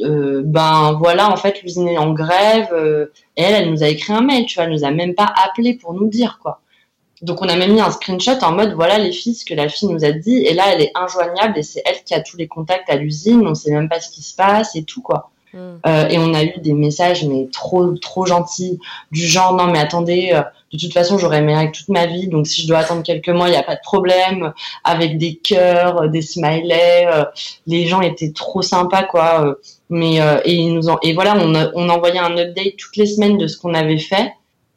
[0.00, 2.68] euh, ben voilà, en fait, l'usine est en grève.
[2.72, 5.14] Euh, et elle, elle nous a écrit un mail, tu vois, elle nous a même
[5.14, 6.60] pas appelé pour nous dire quoi.
[7.20, 9.68] Donc on a même mis un screenshot en mode voilà les filles ce que la
[9.68, 12.36] fille nous a dit et là elle est injoignable et c'est elle qui a tous
[12.36, 15.30] les contacts à l'usine, on sait même pas ce qui se passe et tout quoi.
[15.52, 15.58] Mm.
[15.84, 18.78] Euh, et on a eu des messages mais trop trop gentils
[19.10, 20.40] du genre non mais attendez
[20.72, 22.28] de toute façon j'aurais mes règles toute ma vie.
[22.28, 24.52] Donc si je dois attendre quelques mois il n'y a pas de problème.
[24.84, 27.08] Avec des cœurs euh, des smileys
[27.66, 29.56] les gens étaient trop sympas quoi.
[29.90, 33.46] Mais et ils nous ont et voilà on, envoyait un update toutes les semaines de
[33.46, 34.32] ce qu'on avait fait.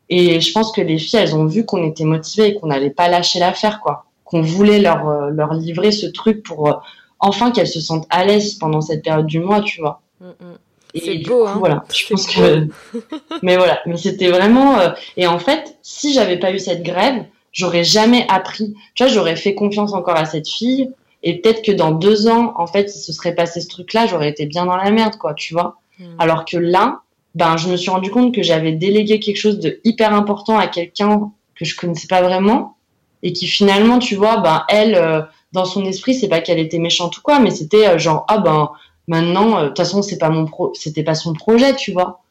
[0.10, 2.89] Et je pense que les filles elles ont vu qu'on était motivés et qu'on n'allait
[2.89, 4.06] pas lâcher l'affaire quoi.
[4.24, 6.82] Qu'on voulait leur leur livrer ce truc pour
[7.20, 10.02] enfin qu'elles se sentent à l'aise pendant cette période du mois tu vois.
[10.22, 10.56] Mm,
[10.96, 11.00] mm.
[11.04, 11.56] C'est beau, hein.
[11.60, 12.68] Voilà, je pense que.
[13.42, 14.80] mais voilà, mais c'était vraiment.
[14.80, 18.74] Euh, et en fait, si j'avais pas eu cette grève, j'aurais jamais appris.
[18.96, 20.92] Tu vois, j'aurais fait confiance encore à cette fille.
[21.24, 24.30] Et peut-être que dans deux ans, en fait, si se serait passé ce truc-là, j'aurais
[24.30, 25.78] été bien dans la merde, quoi, tu vois.
[26.00, 26.06] Mm.
[26.20, 27.02] Alors que là,
[27.36, 30.68] ben, je me suis rendu compte que j'avais délégué quelque chose de hyper important à
[30.68, 32.76] quelqu'un que je connaissais pas vraiment.
[33.24, 35.22] Et qui finalement, tu vois, ben, elle, euh,
[35.54, 38.39] dans son esprit, c'est pas qu'elle était méchante ou quoi, mais c'était euh, genre, ah
[38.39, 38.72] ben,
[39.08, 42.22] Maintenant, euh, de toute façon, c'est pas mon pro, c'était pas son projet, tu vois.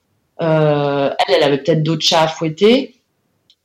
[0.40, 2.94] Euh, elle, elle avait peut-être d'autres chats à fouetter.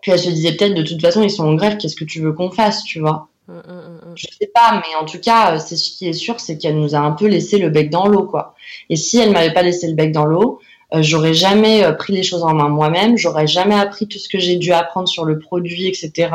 [0.01, 2.21] Puis elle se disait peut-être de toute façon, ils sont en grève, qu'est-ce que tu
[2.21, 3.29] veux qu'on fasse, tu vois.
[3.47, 6.07] Je mm, mm, mm, Je sais pas, mais en tout cas, euh, c'est ce qui
[6.07, 8.55] est sûr, c'est qu'elle nous a un peu laissé le bec dans l'eau, quoi.
[8.89, 10.59] Et si elle m'avait pas laissé le bec dans l'eau,
[10.97, 14.55] j'aurais jamais pris les choses en main moi-même, j'aurais jamais appris tout ce que j'ai
[14.55, 16.29] dû apprendre sur le produit, etc.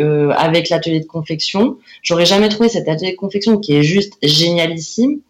[0.00, 1.76] avec l'atelier de confection.
[2.02, 5.20] J'aurais jamais trouvé cet atelier de confection qui est juste génialissime.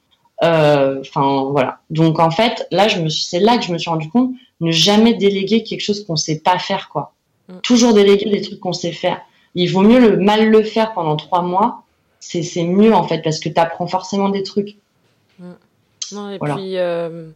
[0.43, 1.78] Euh, enfin voilà.
[1.91, 4.30] Donc en fait, là, je me suis, c'est là que je me suis rendu compte
[4.61, 7.12] ne jamais déléguer quelque chose qu'on sait pas faire, quoi.
[7.49, 7.59] Mm.
[7.62, 9.20] Toujours déléguer des trucs qu'on sait faire.
[9.55, 11.82] Il vaut mieux le mal le faire pendant trois mois.
[12.20, 14.77] C'est mieux en fait parce que tu apprends forcément des trucs.
[15.39, 15.52] Mm.
[16.12, 17.28] Non, et puis euh,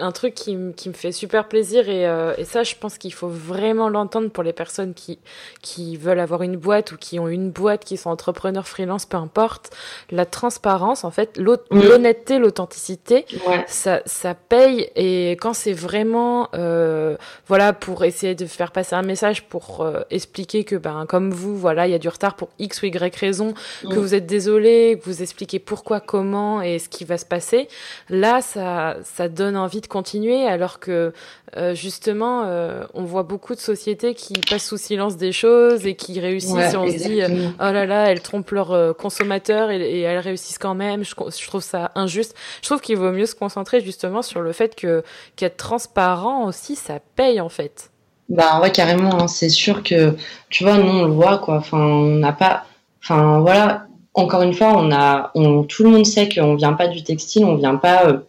[0.00, 3.12] un truc qui, qui, me fait super plaisir et, euh, et ça je pense qu'il
[3.12, 5.18] faut vraiment l'entendre pour les personnes qui,
[5.62, 9.16] qui veulent avoir une boîte ou qui ont une boîte, qui sont entrepreneurs freelance, peu
[9.16, 9.70] importe.
[10.10, 13.26] La transparence, en fait, l'honnêteté, l'authenticité,
[13.66, 17.16] ça, ça paye et quand c'est vraiment euh,
[17.46, 21.56] voilà pour essayer de faire passer un message pour euh, expliquer que ben comme vous
[21.56, 24.98] voilà il y a du retard pour x ou y raison, que vous êtes désolé,
[24.98, 27.68] que vous expliquez pourquoi, comment et ce qui va se passer,
[28.08, 31.12] là ça ça donne donne envie de continuer, alors que
[31.56, 35.94] euh, justement, euh, on voit beaucoup de sociétés qui passent sous silence des choses et
[35.94, 36.74] qui réussissent.
[36.74, 40.58] et on se dit, euh, oh là là, elles trompent leurs consommateurs et, elles réussissent
[40.58, 41.04] quand même.
[41.04, 41.14] Je,
[41.46, 42.34] trouve ça injuste.
[42.62, 45.04] Je trouve qu'il vaut mieux se concentrer justement sur le fait que
[45.36, 47.90] qu'être transparent aussi, ça paye en fait.
[48.28, 49.20] Bah ouais, carrément.
[49.20, 49.28] Hein.
[49.28, 50.14] C'est sûr que
[50.48, 51.56] tu vois, nous on le voit quoi.
[51.56, 52.64] Enfin, on n'a pas.
[53.02, 53.86] Enfin voilà.
[54.16, 57.44] Encore une fois, on a, on, tout le monde sait qu'on vient pas du textile,
[57.44, 58.22] on vient pas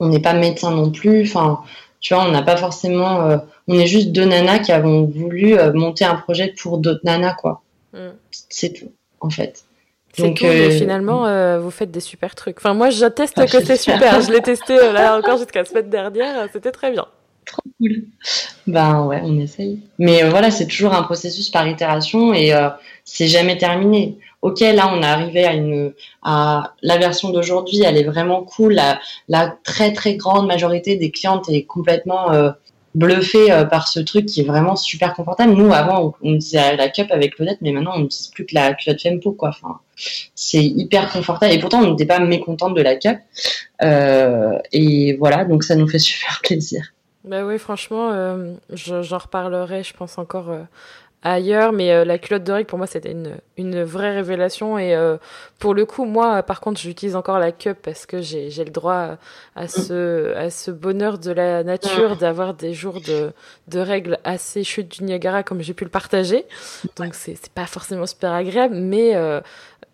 [0.00, 1.22] on n'est pas médecin non plus.
[1.22, 1.60] Enfin,
[2.00, 3.22] tu vois, on n'a pas forcément.
[3.22, 3.36] Euh,
[3.68, 7.34] on est juste deux nanas qui avons voulu euh, monter un projet pour d'autres nanas,
[7.34, 7.62] quoi.
[7.92, 8.08] Mm.
[8.30, 9.64] C'est tout, en fait.
[10.16, 12.58] C'est tout, mais finalement, vous faites des super trucs.
[12.58, 14.20] Enfin, moi, j'atteste ah, que c'est super.
[14.22, 16.48] Je l'ai testé là encore jusqu'à la semaine dernière.
[16.52, 17.06] C'était très bien.
[17.46, 18.04] Trop cool.
[18.66, 19.80] Ben ouais, on essaye.
[19.98, 22.52] Mais voilà, c'est toujours un processus par itération et
[23.04, 25.46] c'est jamais terminé ok, là, on est arrivé
[26.22, 28.80] à la version d'aujourd'hui, elle est vraiment cool.
[29.28, 32.50] La, très très grande majorité des clientes est complètement euh,
[32.94, 35.52] bluffée euh, par ce truc qui est vraiment super confortable.
[35.52, 38.74] Nous, avant, on, utilisait la cup avec Claudette, mais maintenant, on n'utilise plus que la
[38.74, 39.50] culotte Fempo, quoi.
[39.50, 39.80] Enfin,
[40.34, 41.52] c'est hyper confortable.
[41.52, 43.18] Et pourtant, on n'était pas mécontente de la cup.
[43.82, 46.82] Euh, et voilà, donc ça nous fait super plaisir.
[47.22, 48.12] Bah oui, franchement,
[48.70, 50.54] j'en reparlerai, je pense encore
[51.22, 54.78] ailleurs, mais euh, la culotte de règle pour moi c'était une, une vraie révélation.
[54.78, 55.18] Et euh,
[55.58, 59.16] pour le coup moi par contre j'utilise encore la cup parce que j'ai le droit
[59.54, 63.32] à ce à ce bonheur de la nature d'avoir des jours de
[63.68, 66.46] de règles assez chutes du Niagara comme j'ai pu le partager.
[66.96, 69.40] Donc c'est c'est pas forcément super agréable mais euh,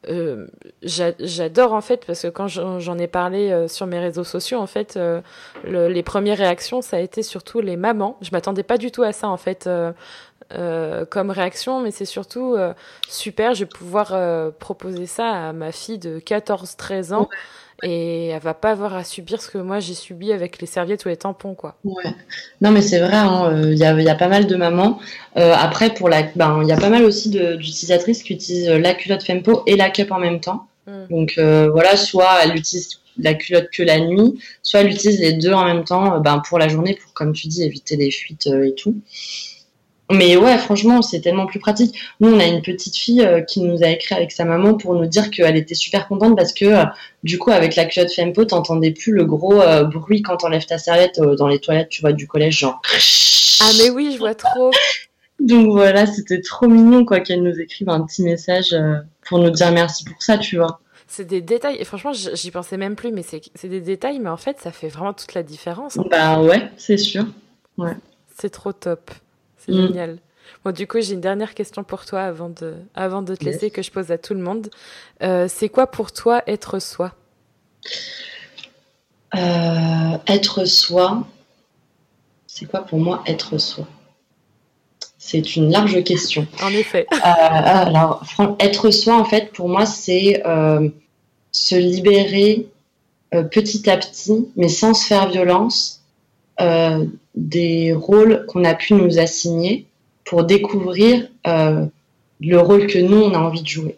[0.09, 0.47] euh
[0.83, 4.97] j'adore en fait parce que quand j'en ai parlé sur mes réseaux sociaux en fait
[5.65, 8.17] les premières réactions ça a été surtout les mamans.
[8.21, 9.69] Je m'attendais pas du tout à ça en fait
[10.53, 12.73] euh, comme réaction, mais c'est surtout euh,
[13.09, 17.29] super, je vais pouvoir euh, proposer ça à ma fille de 14-13 ans.
[17.83, 21.05] Et elle va pas avoir à subir ce que moi j'ai subi avec les serviettes
[21.05, 21.77] ou les tampons, quoi.
[21.85, 22.05] Ouais.
[22.63, 24.99] Non, mais c'est vrai, hein, il y, a, y, a, pas mal de mamans.
[25.35, 29.25] après, pour la, ben, il y a pas mal aussi d'utilisatrices qui utilisent la culotte
[29.25, 30.69] Fempo et la cup en même temps.
[30.87, 31.07] Mm.
[31.11, 35.53] Donc voilà, soit elle utilise la culotte que la nuit, soit elle utilise les deux
[35.53, 38.75] en même temps ben, pour la journée, pour, comme tu dis, éviter les fuites et
[38.75, 38.95] tout.
[40.11, 41.99] Mais ouais, franchement, c'est tellement plus pratique.
[42.21, 44.95] Nous, on a une petite fille euh, qui nous a écrit avec sa maman pour
[44.95, 46.85] nous dire qu'elle était super contente parce que, euh,
[47.25, 50.79] du coup, avec la culotte Fempo, t'entendais plus le gros euh, bruit quand t'enlèves ta
[50.79, 52.81] serviette dans les toilettes, tu vois, du collège, genre.
[53.61, 54.71] Ah, mais oui, je vois trop.
[55.41, 58.75] Donc voilà, c'était trop mignon, quoi, qu'elle nous écrive un petit message
[59.27, 60.81] pour nous dire merci pour ça, tu vois.
[61.09, 64.37] C'est des détails, et franchement, j'y pensais même plus, mais c'est des détails, mais en
[64.37, 65.99] fait, ça fait vraiment toute la différence.
[66.11, 67.27] Bah ouais, c'est sûr.
[67.77, 67.93] Ouais.
[68.37, 69.11] C'est trop top.
[69.67, 69.87] C'est mm.
[69.89, 70.19] génial.
[70.65, 73.71] Bon, du coup, j'ai une dernière question pour toi avant de, avant de te laisser
[73.71, 74.71] que je pose à tout le monde.
[75.23, 77.13] Euh, c'est quoi pour toi être soi?
[79.35, 81.27] Euh, Être soi,
[82.47, 83.87] c'est quoi pour moi être soi?
[85.19, 86.47] C'est une large question.
[86.63, 87.07] En effet.
[87.13, 88.25] Euh, alors,
[88.61, 90.43] être soi, en fait, pour moi, c'est
[91.53, 92.69] se libérer
[93.51, 96.03] petit à petit, mais sans se faire violence,
[96.59, 99.87] des rôles qu'on a pu nous assigner
[100.27, 101.87] pour découvrir euh,
[102.41, 103.97] le rôle que nous, on a envie de jouer.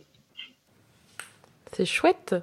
[1.73, 2.37] C'est chouette.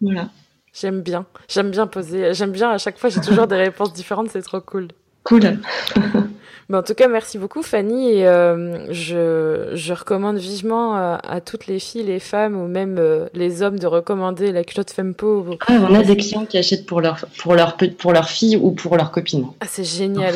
[0.00, 0.30] Voilà.
[0.72, 1.26] J'aime bien.
[1.48, 2.34] J'aime bien poser.
[2.34, 4.88] J'aime bien à chaque fois, j'ai toujours des réponses différentes, c'est trop cool.
[5.22, 5.58] Cool.
[6.68, 11.40] Mais en tout cas, merci beaucoup Fanny et euh, je, je, recommande vivement euh, à,
[11.40, 15.46] toutes les filles, les femmes ou même euh, les hommes de recommander la culotte Fempo.
[15.68, 18.72] Ah, on a des clients qui achètent pour leur pour leur pour leur fille ou
[18.72, 19.46] pour leur copine.
[19.60, 20.34] Ah, c'est génial.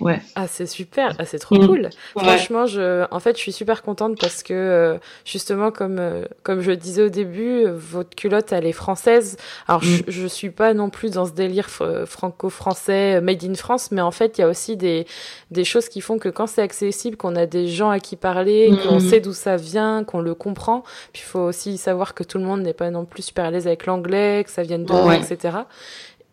[0.00, 0.22] ouais.
[0.34, 1.14] Ah, c'est super.
[1.18, 1.66] Ah, c'est trop mm.
[1.66, 1.90] cool.
[2.16, 6.00] Franchement, je en fait, je suis super contente parce que justement comme
[6.42, 9.36] comme je disais au début, votre culotte elle est française.
[9.68, 10.04] Alors je, mm.
[10.08, 14.38] je suis pas non plus dans ce délire franco-français made in France, mais en fait,
[14.38, 15.06] il y a aussi des
[15.50, 18.72] des choses qui font que quand c'est accessible, qu'on a des gens à qui parler,
[18.86, 19.10] qu'on mhm.
[19.10, 20.82] sait d'où ça vient, qu'on le comprend.
[21.12, 23.50] Puis il faut aussi savoir que tout le monde n'est pas non plus super à
[23.50, 25.58] l'aise avec l'anglais, que ça vienne de loin, etc.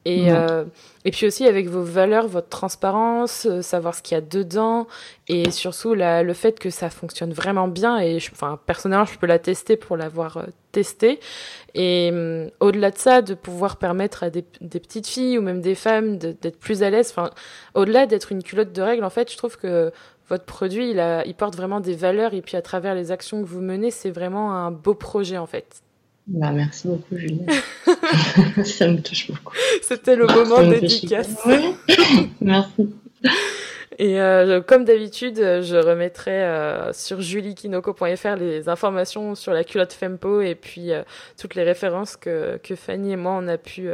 [0.06, 0.66] Et, euh,
[1.06, 4.86] et puis aussi avec vos valeurs, votre transparence, euh, savoir ce qu'il y a dedans,
[5.30, 8.00] et surtout la, le fait que ça fonctionne vraiment bien.
[8.00, 10.44] Et je, enfin, personnellement, je peux la tester pour l'avoir euh,
[10.74, 11.22] testé.
[11.74, 15.62] Et euh, au-delà de ça, de pouvoir permettre à des, des petites filles ou même
[15.62, 17.14] des femmes d'être plus à l'aise.
[17.16, 17.30] Enfin,
[17.74, 19.92] au-delà d'être une culotte de règles, en fait, je trouve que
[20.28, 22.34] votre produit, il, a, il porte vraiment des valeurs.
[22.34, 25.48] Et puis à travers les actions que vous menez, c'est vraiment un beau projet, en
[25.48, 25.82] fait.
[26.28, 27.46] Bah, merci beaucoup, Julie.
[28.64, 29.54] ça me touche beaucoup.
[29.82, 31.36] C'était le moment dédicace.
[32.42, 32.90] merci.
[34.00, 40.42] Et euh, comme d'habitude, je remettrai euh, sur juliekinoko.fr les informations sur la culotte Fempo
[40.42, 41.04] et puis euh,
[41.38, 43.90] toutes les références que, que Fanny et moi on a pu,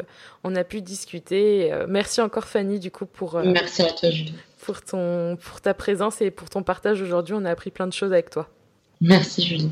[0.46, 1.72] on a pu discuter.
[1.90, 4.36] merci encore Fanny du coup pour, merci à toi, Julie.
[4.62, 7.36] pour, ton, pour ta présence et pour ton partage aujourd'hui.
[7.38, 8.48] On a appris plein de choses avec toi.
[9.02, 9.72] Merci Julie.